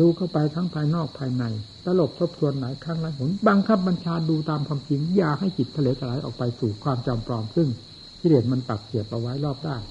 [0.00, 1.44] ดูเข้าไปทั้งภายนอกภายใน
[1.84, 7.68] ตลบทบทวนหลายครั้งหลายหนบังคับบัญชาดูตามความจริงอย่าให้จิตทะเลทลายออกไปสู่ความจำปลอมซึ่ง
[8.20, 9.82] กิเลสมันปักเสียบเอาไว้รอบด้าน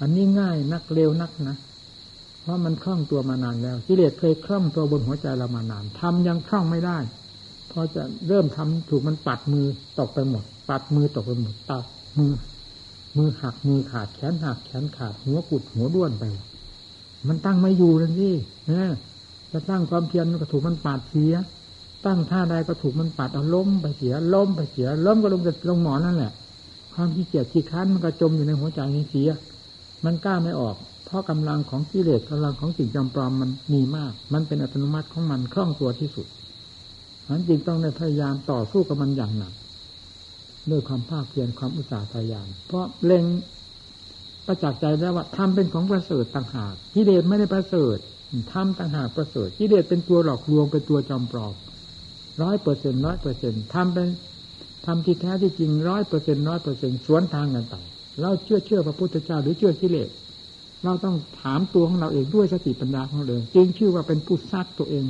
[0.00, 1.56] อันนี้ง่ายนักเร็วนักนะ
[2.42, 6.98] เพราะมันคล่องตัวมานานแล้วกิเลสเคยคล่องตัวบนหัวใจเรามานานทำยังคล่องไม่ได้
[7.70, 9.66] พอจะเริ่มทำถูกมันปัดมือ
[9.98, 11.84] ตกไปหมด ปัดมือตกไปหมดตัด
[12.18, 12.32] มือ
[13.16, 16.22] มือหักมือขาดแขนหักแขนขาดหัวกุดหัวด้วนไป
[17.28, 18.34] มันตั้งไม่อยู่เลยนี่
[18.70, 18.92] นะ
[19.52, 21.34] จะตั้งความเพียรก็ถูกมันปาดเสีย
[22.06, 26.32] ตั้งท่าใดก็ถูกมันปาดเอาล้มไปเสียล้มไปเสียล้มก็ลงจะลงหมอนนั่นแหละ
[26.94, 29.28] ความขี้เกียจขี้ค้านมันก็จมอยู่ในหัวใจนี้เสีย
[30.04, 36.26] มันกล้าไม่ออก เพราะกำลังของกิเลสกำลังของสิ่งจำปลอมมันมีมาก มันเป็นอัตโนมัติของมันคล่องตัวที่สุด
[37.28, 39.52] นั้นจริงต้องในพยายามต่อสู้กับมันอย่างหนัก
[40.70, 43.24] ด้วยความภาคเพียรความอุตสาห์พยายาม เพราะเล็ง
[44.46, 47.98] ประจักษ์ใจแล้วว่าทำเป็นของประเสริฐต่างหากกิเลสไม่ได้ประเสริฐ
[48.52, 51.54] ทำต่างหากประเสริฐกิเลสเป็นตัวหลอกลวงเป็นตัวจอมปลอม
[52.42, 54.08] ร้อยเปอร์เซ็นต์ร้อยเปอร์เซ็นต์ทำเป็น
[54.86, 57.74] ทำที่แท้ที่จริงร้อยเปอร์เซ็นต์ร้อยเปอร์เซ็นต์สวนทางกันไป
[58.20, 60.08] เราเชื่อเชื่อพระพุทธเจ้าหรือเชื่อกิเลส
[60.84, 65.04] เราต้องถามตัวของเราเองด้วยสติปัญญาของเราเองจึงชื่อว่าเป็นผู้ซักตัวเอง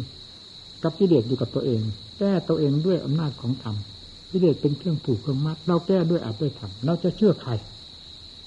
[0.83, 1.81] กับกิเลสอยู่กับตัวเอง
[2.19, 3.77] แก้ตัวเองด้วยอำนาจของธรรม
[4.31, 7.53] กิเลสเป็นเครื่องผูกเครื่องมัด เราแก้ด้วยอาจด้วยธรรมเราจะเชื่อใคร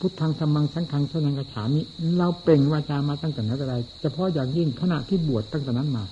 [0.06, 1.82] พุทธังธรรมังสังฆังชนังกระฉามิ
[2.18, 6.04] เราเปล่งวาจามาตั้งแต่นั้นอะไรเฉพาะอย่างยิ่งขณะที่บวชตั้งแต่นั้นมา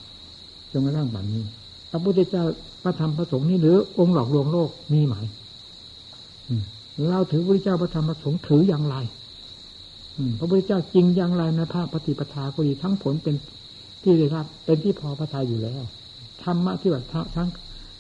[0.72, 1.44] จนกระทั่งบัดนี้
[1.92, 2.44] พระพุทธเจ้า
[2.84, 5.16] พระธรรมพระสงฆ์นี่หรือองค์หลอกลวงโลกมีไหม
[7.10, 8.96] เราถือพระพุทธเจ้าพระธรรมพระสงฆ์ถืออย่างไร
[10.40, 13.36] พระพุทธเจ้าจริงอย่างไรในภาคปฏิปทาก็ดีทั้งผลเป็น
[14.04, 15.84] ที่ได้รับเป็นที่พอพระทัยอยู่แล้ว
[16.44, 17.02] ธรรมะที่ว่า
[17.36, 17.48] ทั้ง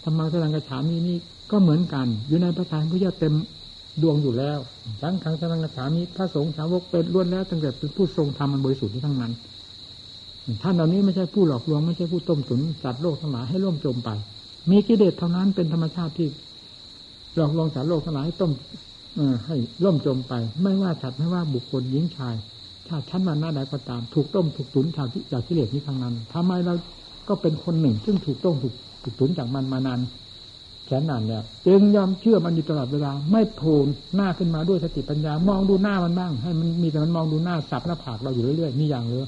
[0.03, 1.17] ธรรมะสรังกระฉามีนี่
[1.51, 3.34] ก็เหมือนกัน อยู่ในพระทัยพระเจ้าเต็ม
[4.01, 4.58] ดวงอยู่แล้ว
[5.01, 9.34] สังฆังสนังสามีพระสงฆ์สาวกเป็นล้วนแล้วตั้งแต่เป็นผู้ทรงธรรมมันบริสุทธิ์ทั้งนั้น
[10.62, 14.10] ท่านเหล่านี้ไม่ใช่ผู้หลอกลวงไม่ใช่ผู้ต้มตุ๋นสัตว์โลกทั้งหลายให้ร่วมจมไป
[14.71, 16.27] มีกิเลสเท่านั้นเป็นธรรมชาติที่
[17.36, 18.51] หลอกลวงสัตว์โลกทั้งหลายให้ต้ม
[19.47, 22.36] ให้ร่วมจมไป ไม่ว่าสัตว์ไม่ว่าบุคคลหญิงชาย
[22.88, 26.73] ชาติชั้นวันหน้าใดก็ตาม ถูกต้มถูกตุ๋นจากจากกิเลสนี้ทั้งนั้นทำไมเรา
[27.27, 29.99] ก็เป็นคนหนึ่ง ซึ่งถูกต้มถูกถูกตุ๋นจากมันมานาน
[30.85, 33.79] แสนนานแล้วจึงยอมเชื่อมันอยู่ตลอดเวลา ไม่โผล่
[34.15, 39.27] หน้าขึ้นมาด้วยสติปัญญา มองดูหน้ามันบ้าง ให้มันมีแต่มันมองดูหน้าสับหน้าผากเราอยู่เรื่อยๆนี่อย่างเลย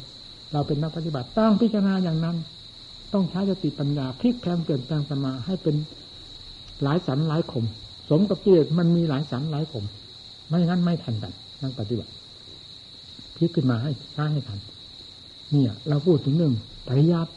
[0.53, 2.35] เราเป็นนักปฏิบัติต้องพิจารณาอย่างนั้น
[3.13, 5.75] ต้องใช้สติปัญญาพลิกแปลงเปลี่ยนแปลงสมาให้เป็น
[6.83, 7.65] หลายสันหลายขม
[8.09, 9.85] สมกับเกิเลมันมีหลายสันหลายขม
[10.47, 12.11] ไม่งั้นไม่ทันกันนั่งปฏิบัติ
[13.35, 14.59] พลิกขึ้นมาให้ใช้ให้ทัน
[15.51, 16.53] เนี่ย เราพูดถึงเรื่ง
[16.87, 17.31] ปริยัติ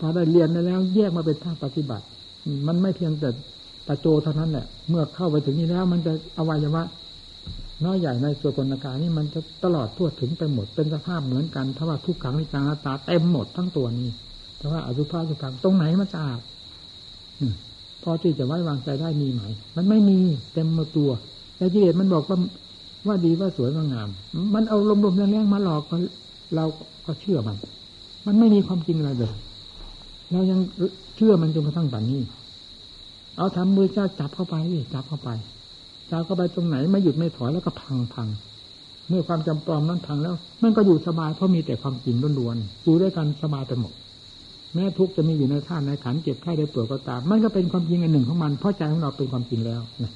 [0.00, 2.04] พอได้เรียนแล้ว แยกมาเป็นภาคปฏิบัติ
[2.66, 3.28] มันไม่เพียงแต่
[3.88, 6.82] ตะโจเท่านั้นแหละ เมื่อเข้าไปถึงนี้แล้ว มันจะอวัยวะ
[7.84, 14.08] น้อยใหญ่ในส่วนกลกายนี่มันจะตลอดทั่วถึงไปหมด เป็นสภาพเหมือนกันถ้าว่าทุกขังในจังตาเต็มหมดทั้งตัวนี้
[14.58, 16.40] แต่ว่าอสุภะสุขังตรงไหนมันสะอาด
[18.02, 19.42] พอที่จะไว้วางใจได้มีไหม
[19.76, 20.18] มันไม่มี
[20.52, 21.10] เต็มมาตัว
[21.56, 22.38] แต่กิเลสมันบอกว่า
[23.06, 24.08] ว่าดีว่าสวยว่างาม
[24.54, 25.82] มันเอาลมๆแรงๆมาหลอก
[26.56, 26.64] เรา
[27.06, 27.56] ก็เชื่อมัน
[28.26, 29.34] มันไม่มีความจริงอะไรเลย
[30.32, 30.60] เรายัง
[31.16, 32.20] เชื่อมันจนกระทั่งบัดนนี้
[33.36, 34.54] เอาทำมือเจ้าจับเข้าไป
[34.94, 35.28] จับเข้าไป
[36.10, 38.28] จับเข้าไปตรงไหนไม่หยุดไม่ถอยแล้วก็พังพัง
[39.08, 43.92] เมื่อความจำปลอมนั้นพังแล้ว มันก็อยู่สบายเพราะมีแต่ความจริงล้วนๆอยู่ด้วยกันสบายไปหมด
[44.74, 50.12] แม้ทุกจะมีอยู่ในท่านในขันเจ็บไข้ได้ป่วยก็ตาม มันก็เป็นความจริงอันหนึ่งของมันเพราะใจของเราเป็นความจริงแล้วนะ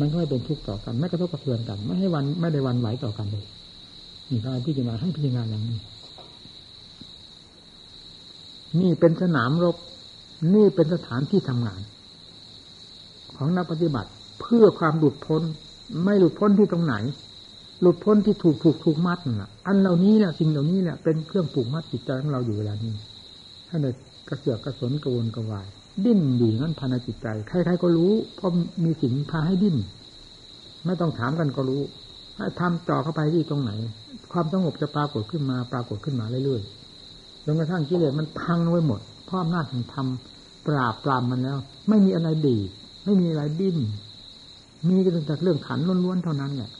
[0.00, 3.44] มันก็ไม่เป็นทุกข์ต่อกันไม่กระทบกระเทือนกัน ไม่ให้วันไม่ได้วันไหวต่อกันเลย
[4.30, 5.78] นี่การพิจารณาให้พิจารณาอย่างนี้
[8.80, 9.76] นี่เป็นสนามรบ
[10.54, 11.80] นี่เป็นสถานที่ทำงาน
[13.36, 15.42] ของนักปฏิบัติเพื่อความหลุดพ้น
[16.04, 16.94] ไม่หลุดพ้นที่ตรงไหน
[17.80, 22.92] หลุดพ้นที่ถูกถูกถูกมัดน่ะ อันเหล่านี้แหละสิ่งเหล่านี้แหละเป็นเครื่องผูกมัดจิตใจของเราอยู่เวลานี้
[23.68, 23.94] ถ้าเด็ก
[24.28, 25.66] กระเสือกกระสนกระวนกระวาย
[26.04, 28.50] ดิ้นอยู่นั่นภายในจิตใจใครๆก็รู้เพราะ
[28.84, 29.76] มีสิ่งพาให้ดิ้น
[30.86, 31.82] ไม่ต้องถามกันก็รู้
[32.60, 33.72] ทำจ่อเข้าไปที่ตรงไหน
[34.32, 36.79] ความสงบจะปรากฏขึ้นมาปรากฏขึ้นมาเรื่อยๆ
[37.44, 40.06] จนกระทั่งกิเลสมันพังไว้หมดเพราะอำนาจแห่งธรรม
[40.66, 42.58] ปราบปรามมันแล้ว ไม่มีอะไรดี
[43.04, 43.78] ไม่มีอะไรดิ้น
[44.88, 46.70] มีแต่เรื่องขันล้วนๆเท่านั้นแหละ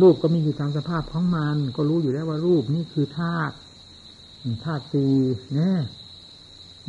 [0.00, 3.54] รูปก็มีอยู่ตามสภาพของมัน ก็รู้อยู่แล้วว่ารูปนี่คือธาตุ
[4.64, 5.14] ธาตุสี่
[5.54, 5.72] แน่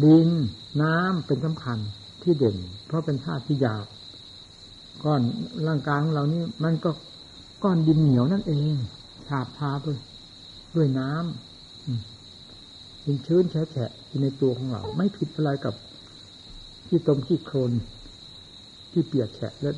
[0.03, 0.29] ดิน
[0.81, 1.77] น้ำเป็นสำคัญ
[2.21, 3.85] ที่เด่น เพราะเป็นธาตุที่หยาบ
[5.03, 5.21] ก้อน
[5.67, 6.91] ร่างกายของเรานี่มันก็
[7.63, 8.73] ก้อนดินเหนียวนั่นเอง
[9.27, 9.97] ฉาบทาด้วย
[10.75, 11.54] ด้วยน้ำ
[13.05, 13.91] ดินชื้นแฉะแฉะ
[14.21, 15.73] ในตัวของเรา ไม่ผิดอะไรกับ
[16.87, 17.71] ที่ตมที่โคลน
[18.91, 19.71] ที่เปียกแฉะและ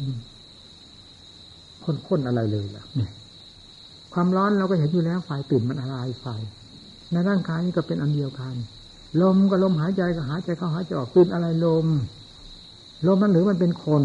[2.08, 3.12] ข้นๆอะไรเลยล่ะเนี่ย
[4.14, 6.28] ความร้อนเราก็เห็นอยู่แล้วไฟตื่นมันอะไรไฟ
[7.12, 8.56] ในร่างกายนี้ก็เป็นอันเดียวกัน
[9.22, 11.88] ลมก็ลมหายใจก็หายใจเข้าหายใจออกตื่นอะไรลม
[13.08, 14.04] ลมมันหรือมันเป็นคน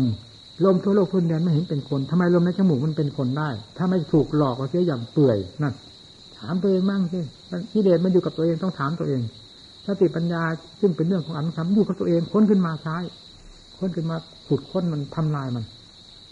[0.64, 5.74] ลมทั่วโลกพื้นแดนไม่เห็นเป็นคนทำไมลมในจมูกมันเป็นคนได้ ถ้าไม่ถูกหลอกก็เสียอย่างเปื่อยนั่น
[6.42, 7.20] ถามตัวเองมั่งสิ
[7.72, 9.20] กิเลสมันอยู่กับตัวเองต้องถามตัวเอง
[9.86, 10.42] สติปัญญา
[10.80, 12.96] ซึ่งเป็นเรื่องของอนุสัมอยู่กับตัวเองค้นขึ้นมาใช้
[13.78, 15.64] ค้นขึ้นมาขุดค้นมันทำลายมัน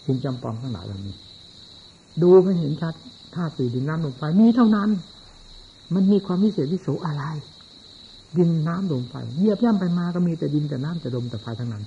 [0.04, 1.14] สิ่งจำปองทั้งหลายเหล่านี้
[2.22, 2.94] ดูไม่เห็นชัด
[3.34, 4.90] ธาตุสี่ดินน้ำลมไฟมีเท่านั้น
[5.94, 7.24] มันมีความวิเศษวิโสอะไร
[8.38, 11.84] ดินน้ำลมไฟเยียบย่ำไปมาก็มีแต่ดินแต่น้ำแต่ลมแต่ไฟทั้งนั้น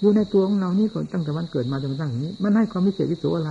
[0.00, 3.50] อยู่ในตัวของเรานี่ตั้งแต่วันเกิดมาจนกระทั่งนี้ มันให้ความวิเศษวิโสอะไร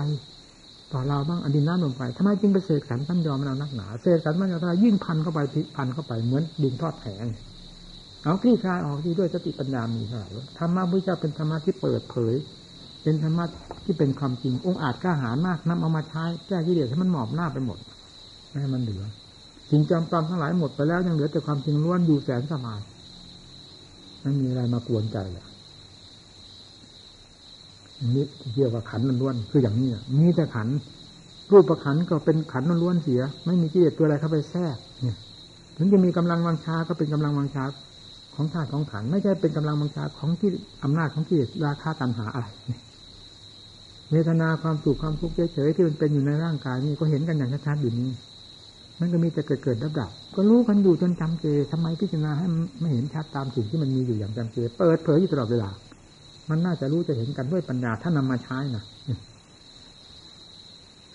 [0.94, 5.40] ต่อเราบ้างอดินน้ำลมไฟทำไมจึงไปเสกสรรตั้นยอมมันเอานักหนาเสกสรรมันเอายิ่งพันเข้าไป
[5.76, 7.26] พันเข้าไปเหมือนดินทอดแข็ง
[8.24, 12.36] เอาคลี่คลายออกที่ด้วยสติปัญญามีเท่าไหร่ธรรมะพุทธเจ้าเป็นธรรมะที่เปิดเผย
[13.04, 13.46] เป็นธรรมะ
[13.86, 17.78] ที่เป็นความจริง องค์อาจกล้าหาญมากนำเอามาใช้แก้กิเลสให้มันหมอบหน้าไปหมด
[18.50, 19.04] ไม่ให้มันเหลือ
[19.70, 22.80] สิ่งจำปลอมทั้งหลายหมดไปแล้วยังเหลือแต่ความจริงล้วนอยู่แสนสบาย
[24.22, 25.46] ไม่มีอะไรมากวนใจเลย
[28.16, 30.68] นี่เกี่ยวกับขันล้วนคืออย่างนี้มีแต่ขัน
[31.52, 35.18] รูปขันก็เป็นขันล้วนเสีย ไม่มีกิเลสตัวอะไรเข้าไปแทรกเนี่ย
[35.78, 37.64] ถึงจะมีกำลังวังชาก็เป็นกำลังวังชา
[38.36, 40.50] ของธาตุของขันไม่ใช่เป็นกำลังบังชาของที่
[40.84, 42.48] อำนาจของที่ราคาตันหาอะไร
[44.12, 48.10] เวทนาความสุขความทุกข์เฉยๆที่มันเป็นอยู่ในร่างกายนี่ก็เห็นกันอย่างชัดๆอยู่นี้
[49.00, 52.46] มันก็มีแต่เกิดเกิดดับดับก็รู้กันอยู่จนจำเจทำไมพิจารณาให้
[52.80, 55.70] ไม่เห็นชัดตามสิ่งที่มันมีอยู่อย่างจำเจ เปิดเผยอยู่ตลอดเวลา
[56.50, 58.84] มันน่าจะรู้จะเห็นกันด้วยปัญญาถ้านำมาใช้นะ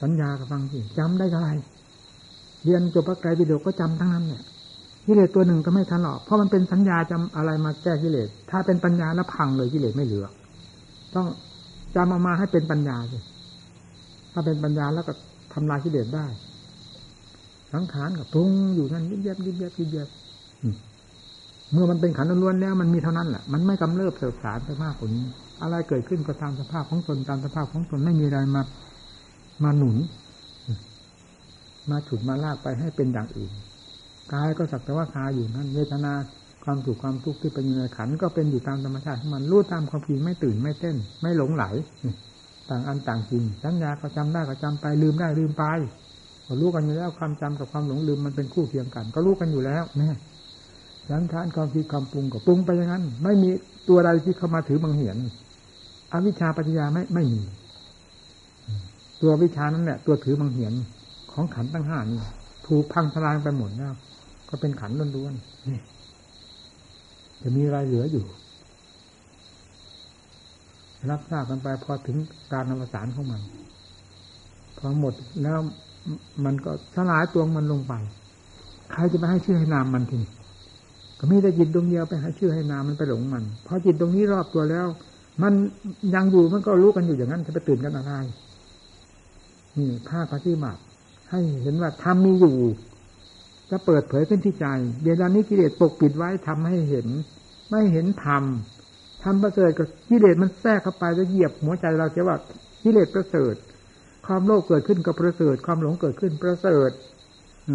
[0.03, 1.49] สัญญากับฟังสิจำได้อะไร
[2.65, 4.43] เรียนจบพระไตรปิฎกก็จำทั้งนั้นเนี่ย
[5.07, 10.27] กิเลสตัวหนึ่งก็ไม่ทันหรอกเพราะมันเป็นสัญญาจำอะไรมาแก้กิเลสถ้าเป็นปัญญาแล้วพังเลยกิเลสไม่เหลือ
[11.15, 11.27] ต้อง
[11.97, 13.19] จำออกมาให้เป็นปัญญาสิ
[14.33, 15.13] ถ้าเป็นปัญญาแล้วก็
[15.53, 16.27] ทำลายกิเลสได้
[17.73, 20.09] สังขารกับปรุงอยู่นั่นยิบยับยิบยับยิบยับ
[21.73, 25.25] เมื่อมันเป็นขันล้วนแล้วมันมีเท่านั้นแหละมันไม่กำเริบเสบสารไปมากกว่านี้
[25.63, 28.63] อะไรเกิดขึ้นก็ตามสภาพของตนตามสภาพของตนไม่มีอะไรมา
[29.65, 29.97] มาหนุน
[31.91, 33.53] มาฉุดมาลากไปให้เป็นอย่างอื่น
[34.33, 36.13] กายก็สักแต่ว่าคาอยู่นั่นเวทนา
[36.65, 41.65] ความสุขความทุกข์ที่เป็นอยู่ในขันก็เป็นอยู่ตามธรรมชาติของมันรู้ตามความจริงไม่ตื่นไม่เต้น ไม่หลงไหล
[42.69, 45.65] ต่างอันต่างจริงสัญญาก็จำได้ก็จำไปลืมได้ลืมไป
[46.47, 50.13] ก็รู้กันอยู่แล้วความจำกับความหลงลืมมันเป็นคู่เคียงกัน ก็รู้กันอยู่แล้วนี่
[51.11, 53.51] สังขารความคิดความปรุงก็ปรุงไปอย่างนั้น ไม่มี
[53.89, 55.17] ตัวใดที่เข้ามาถือบังเหียน
[56.13, 57.43] อวิชชาปัญญาไม่ไม่มี
[59.23, 60.73] ตัววิชานั้นแหละตัวถือบังเหียน
[61.33, 62.21] ของขันตั้งห้านี่
[62.67, 63.93] ถูกพังทลายไปหมดแล้ว
[64.49, 65.81] ก็เป็นขันล้วนๆนี่
[67.43, 68.25] จะมีอะไรเหลืออยู่
[71.11, 72.17] รับทราบกันไปพอถึง
[72.53, 73.43] การนวสานของมัน
[74.79, 75.59] พอหมดแล้ว
[76.45, 77.95] มันก็สลายตัวมันลงไป
[78.93, 80.31] ใครจะไปให้ชื่อให้นามมันทีนี้
[81.21, 84.87] ก็มีแต่จิตดวงเดียวไปห้ชื่อให้นามมันไปหลงมันพอจิตตรงนี้รอบตัวแล้ว
[85.43, 85.53] มัน
[86.15, 88.13] ยังอยู่มันก็รู้กันอยู่อย่างนั้นจะไปตื่นกันอะไร
[89.79, 90.81] นี่ภาคปฏิบัติ
[91.31, 92.57] ให้เห็นว่าธรรมมีอยู่
[93.71, 94.67] จะเปิดเผยขึ้นที่ใจ
[95.05, 97.07] เวลานี้กิเลสปกปิดไว้ทำให้เห็น
[97.71, 98.43] ไม่เห็นธรรม
[99.23, 102.37] ธรรมประเสริฐกับกิเลสมันแทรกเข้าไปแล้วเหยียบหัวใจเราเสียว่า
[102.83, 103.55] กิเลสประเสริฐ
[104.27, 106.91] ความโลภเกิดขึ้นกับประเสริฐ ความหลงเกิดขึ้นประเสริฐ
[107.69, 107.75] อื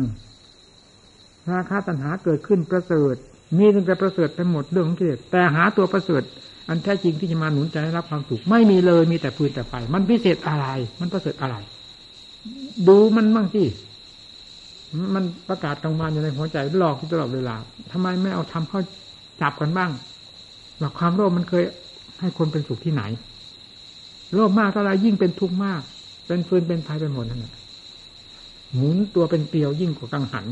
[1.54, 3.16] ราคาตัณหาเกิดขึ้นประเสริฐ
[3.58, 6.24] มีตั้งแต่ประเสริฐไปหมดเรื่องของกิเลสแต่หาตัวประเสริฐ
[6.70, 10.68] อันแท้จริงที่จะมาหนุนใจให้รับความสุขไม่มีเลยมีแต่ฟืนแต่ไฟมันพิเศษอะไร
[11.00, 11.56] มันประเสริฐอะไร
[12.88, 13.64] ดูมันบ้างสิ
[15.16, 17.56] มันประกาศกลางวันอยู่ในหัวใจหลอกตลอดเวลา
[17.92, 18.82] ทำไมไม่เอาทำเข้า
[19.42, 19.92] จับกันบ้าง
[20.82, 21.64] ว่าความโลภมันเคย
[22.20, 23.04] ให้คนเป็นสุขที่ไหน
[24.34, 25.82] โลภมากเท่าไรยิ่งเป็นทุกข์มาก
[26.28, 27.54] เป็นฟืนเป็นไฟไปหมดนั่นแหละ
[28.76, 30.46] หมุนตัวเป็นเกลียวยิ่งกว่ากังหัน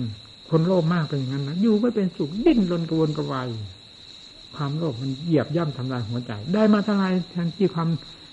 [0.49, 3.47] คนโลภมากเป็นอย่างนั้นนะอยู่ไม่เป็นสุขดิ้นรนกระวนกระวาย
[4.55, 7.89] ความโลภมันเหยียบย่ำทำลายหัวใจ ได้มาเท่าไรแทนที่ความ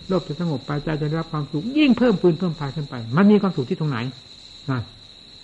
[0.08, 3.98] โลภจะสงบไปใจจะได้รับความสุขยิ่งเพิ่มฟืนเพิ่มไฟขึ้นไป มันมีความสุขที่ตรงไหน
[4.70, 4.80] นะ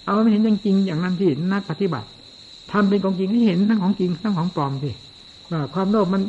[0.04, 2.08] เอาไม่เห็นจริงๆอย่างนั้นที่นักปฏิบัติ
[2.72, 4.90] ทำเป็นของจริงให้เห็นทั้งของจริงทั้งของปลอมสิ
[5.50, 6.22] ว่าความโลภมัน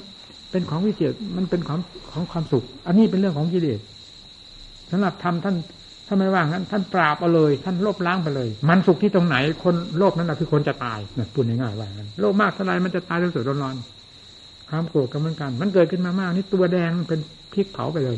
[0.51, 1.79] เป็นของวิเศษมันเป็นของ
[2.11, 3.79] ของความสุข อันนี้เป็นเรื่องของกิเลส
[4.91, 5.55] สำหรับทำท่าน
[6.07, 13.33] ถ้าไม่ว่างนั้น ท่านปราบเอาเลย ท่านลบล้างไปเลย มันสุขที่ตรงไหนคนโลภนั้นแหะคือคนจะตายนะพูดง่ายๆว่างั้นโลภมากเท่าไรมันจะตายเรื่อง
[13.63, 17.19] ร้อนๆความโกรธก็เหมือนกัน มันเกิดขึ้นมามากนี่ตัวแดงเป็น
[17.53, 18.17] พริกเผาไปเลย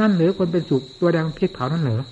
[0.00, 2.06] นั่นหรือคนเป็นสุขตัวแดงพริกเผานั่นเหรอ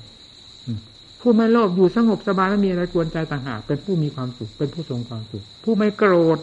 [1.20, 6.38] ผู้ไม่โลภอยู่สงบสบายไม่มีอะไรกวนใจต่างหากเป็นผู้มีความสุขเป็นผู้ทรงความสุข ผู้ไม่โกรธ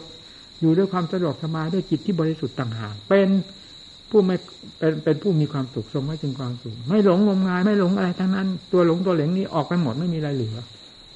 [0.60, 3.28] อยู่ด้วยความสะดวกสบายด้วยจิตที่บริสุทธิ์ต่างหากเป็น
[4.10, 4.36] ผู้ไม่
[4.78, 10.56] เป็นเป็นผู้มีความสุขทรงไว้ถึงความสุขไม่หลงงมงายไม่หลงอะไรทั้งนั้น ตัวหลงตัวเหลงนี้ออกไปหมดไม่มีอะไรเหลือ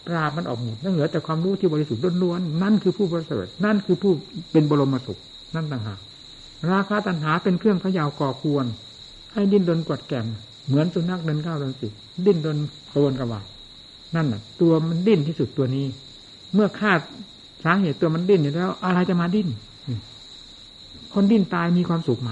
[0.06, 4.12] ปราบมันออกหมดนั่นเหลือแต่ความรู้ที่บริสุทธิ์ล้วนๆนั่นคือผู้ประเสริฐนั่นคือผู้
[4.52, 5.18] เป็นบรมสุข
[5.54, 5.98] นั่นต่างหาก
[6.72, 8.66] ราคาตัณหาเป็นเครื่องพยาวก่อควร
[9.32, 10.26] ให้ดิ้นรนกวดแก่ม
[10.66, 11.88] เหมือนสุนัขเดินก้าวเดินสิ
[12.26, 12.58] ดิ้นรน
[12.92, 13.44] กระวนกระวาย
[14.14, 15.86] นั่นน่ะ ตัวมันดิ้นที่สุดตัวนี้
[16.54, 17.00] เมื่อคาด
[17.64, 19.48] สาเหตุตัวมันดิ้นอยู่แล้ว อะไรจะมาดิ้น
[21.14, 22.30] คนดิ้นตายมีความสุขไหม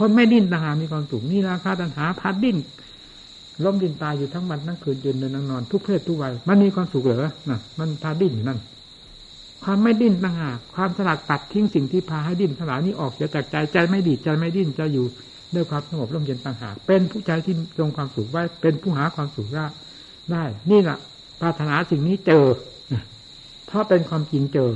[0.00, 2.58] คนไม่ดิ้นต่างหากมีความสุขนี่ราคาตัณหาพัดดิ้น
[3.64, 8.60] ล้มดิ้นตายอยู่ทั้งวันทั้งคืนยืนเดินนั่งนอนทุกเพศทุกวัยมันมีความสุขเหรอน่ะ มันพาดิ้นอยู่นั่น
[9.64, 15.06] ความไม่ดิ้นต่างหากความสลัดตัดทิ้งสิ่งที่พาให้ดิ้นทั้งหลายนี้ออกจากใจใจไม่ดีใจไม่ดิ้นจะอยู่
[15.54, 19.48] ด้วยความสงบร่มเย็นต่างหากเป็นผู้ใจที่ทรงความสุขไว้เป็นผู้หาความสุข
[20.32, 20.98] ได้นี่แหละ
[21.40, 22.44] ปรารถนาสิ่งนี้เจอ
[23.66, 24.70] เพราะเป็นความจริงเจอ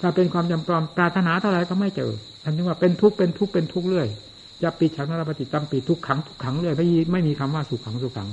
[0.00, 4.08] ถ้าเป็นความจำปลอมปรารถนาเท่าไรก็ไม่เจอท่านจึงว่าเป็นทุกข์เป็นทุกข์เป็นทุกข์เรื่อย
[4.62, 8.28] จะปีฉันนรปฏิตัมปีทุกขังทุกขังเรื่อยไม่ไม่มีคำว่าสุขขังสุขขัง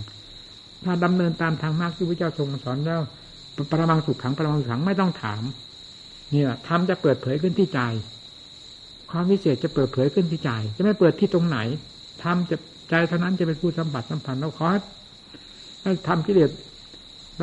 [0.84, 3.02] ถ้าดำเนินตามทางมากที่พระเจ้าทรงสอนแล้ว
[3.72, 5.44] ปรมังสุขขังปรมังสุขขังไม่ต้องถาม
[6.32, 7.80] เนี่ยทำจะเปิดเผยขึ้นที่ใจ
[9.12, 11.58] ความวิเศษจะเปิดเผยขึ้นที่ใจ จะไม่เปิดที่ตรงไหน
[12.24, 12.58] ทำจะ
[12.90, 16.50] ใจเท่านั้นจะเป็นผู้สัมผัสสัมพันธ์เราขอให้ทำกิเลส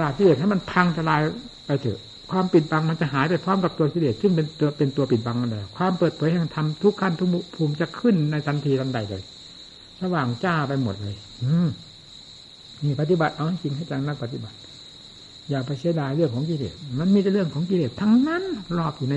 [0.00, 1.20] ราบกิเลสให้มันพังทลาย
[1.66, 2.00] ไปเถอะ
[2.30, 9.22] ความปิดบังมันจะหายไปพร้อมกับตัวกิเลสซึ่งเป็นตัวเป็นตัวปิดบังนั่นแหละความเปิดเผยแห่งธรรมทุกขั้นทุกภูมิจะขึ้นในทันทีทันใดเลย
[10.00, 11.68] สว่างจ้าไปหมดเลย อืม
[12.84, 14.56] นี่ปฏิบัติเอาจริงให้จังนักปฏิบัติ
[15.50, 18.42] อย่าไปเสียดายเรื่องของกิเลสมันมีแต่เรื่องของกิเลสทั้งนั้น
[18.78, 19.16] รอบอยู่ใน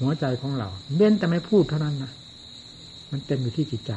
[0.00, 2.12] หัวใจของเราเบ้นแต่ไม่พูดเท่านั้นนะ
[3.10, 3.92] มันเต็มอยู่ที่จิตใจ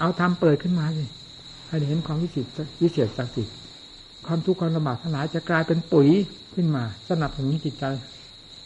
[0.00, 1.04] เอาทำเปิดขึ้นมาสิ
[1.68, 2.46] ให้เห็นความวิเศษ
[2.82, 3.44] วิเศษศักสิ
[4.26, 6.08] ความทุกข์ความลำบากทั้งหลายจะกลายเป็นปุ๋ย
[6.56, 7.84] ขึ้นมา สนับสนุนจิตใจ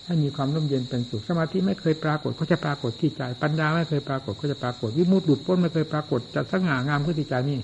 [0.07, 7.59] ให้มีความร่มเย็นเป็นสุขสมาธิไม่เคยปรากฏก็จะปรากฏที่ใจ ปัญญาไม่เคยปรากฏก็จะปรากฏวิมุตติหลุดพ้นไม่เคยปรากฏจะสง่างามขึ้นที่ใจนี่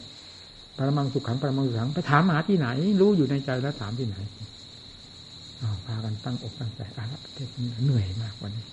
[0.76, 2.68] ปรมังสุขขังปรมังสุขขังไปถามหาที่ไหน
[3.00, 4.16] รู้อยู่ในใจแล้วถามที่ไหน
[5.86, 7.48] พากันตั้งอกตั้งใจอาละเทศ
[7.84, 8.64] เหนื่อยมากวันนี้